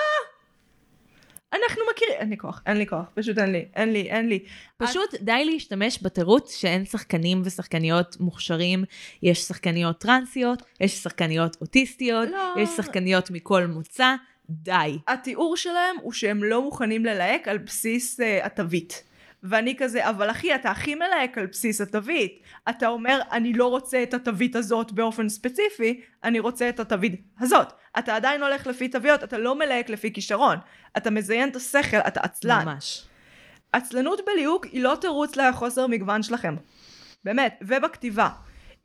[1.54, 4.40] אנחנו מכירים, אין לי כוח, אין לי כוח, פשוט אין לי, אין לי, אין לי.
[4.78, 8.84] פשוט די להשתמש בתירוץ שאין שחקנים ושחקניות מוכשרים.
[9.24, 12.62] יש שחקניות טרנסיות, יש שחקניות אוטיסטיות, לא.
[12.62, 14.16] יש שחקניות מכל מוצא.
[14.50, 14.98] די.
[15.08, 19.04] התיאור שלהם הוא שהם לא מוכנים ללהק על בסיס uh, התווית.
[19.44, 22.40] ואני כזה, אבל אחי, אתה הכי מלהק על בסיס התווית.
[22.70, 27.74] אתה אומר, אני לא רוצה את התווית הזאת באופן ספציפי, אני רוצה את התווית הזאת.
[28.00, 30.58] אתה עדיין הולך לפי תוויות, אתה לא מלהק לפי כישרון.
[30.98, 32.66] אתה מזיין את השכל, אתה עצלן.
[32.66, 33.06] ממש.
[33.74, 36.56] עצלנות בליהוק היא לא תירוץ לחוסר מגוון שלכם.
[37.24, 38.30] באמת, ובכתיבה.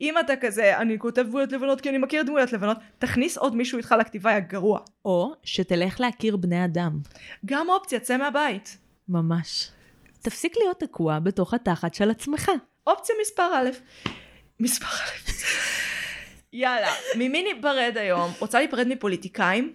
[0.01, 3.77] אם אתה כזה, אני כותב דמויות לבנות כי אני מכיר דמויות לבנות, תכניס עוד מישהו
[3.77, 4.79] איתך לכתיבה, יא גרוע.
[5.05, 6.99] או שתלך להכיר בני אדם.
[7.45, 8.77] גם אופציה, צא מהבית.
[9.09, 9.71] ממש.
[10.21, 12.51] תפסיק להיות תקוע בתוך התחת של עצמך.
[12.87, 13.69] אופציה מספר א',
[14.59, 15.31] מספר א'.
[16.53, 18.31] יאללה, ממי ניפרד היום?
[18.39, 19.73] רוצה להיפרד מפוליטיקאים?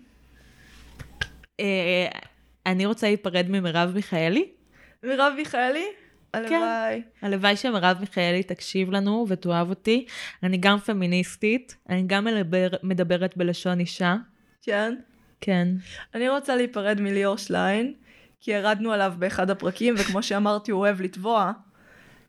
[1.60, 2.06] אה,
[2.66, 4.48] אני רוצה להיפרד ממרב מיכאלי.
[5.02, 5.86] מרב מיכאלי?
[6.34, 7.02] הלוואי.
[7.22, 10.06] הלוואי שמרב מיכאלי תקשיב לנו ותאהב אותי.
[10.42, 14.16] אני גם פמיניסטית, אני גם מדבר, מדברת בלשון אישה.
[14.62, 14.94] כן.
[15.40, 15.68] כן.
[16.14, 17.94] אני רוצה להיפרד מליאור שליין,
[18.40, 21.52] כי ירדנו עליו באחד הפרקים, וכמו שאמרתי, הוא אוהב לטבוע.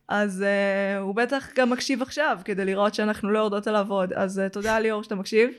[0.07, 4.13] אז uh, הוא בטח גם מקשיב עכשיו, כדי לראות שאנחנו לא יורדות עליו עוד.
[4.13, 5.49] אז uh, תודה ליאור שאתה מקשיב.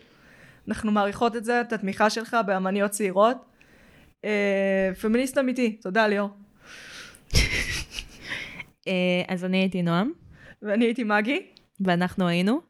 [0.69, 3.37] אנחנו מעריכות את זה, את התמיכה שלך באמניות צעירות.
[4.23, 4.29] Uh,
[5.01, 6.31] פמיניסט אמיתי, תודה ליאור.
[8.89, 10.13] אה, אז אני הייתי נועם,
[10.63, 11.47] ואני הייתי מגי.
[11.81, 12.61] ואנחנו היינו.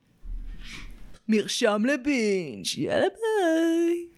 [1.29, 4.16] מרשם לבינג', יאללה ביי.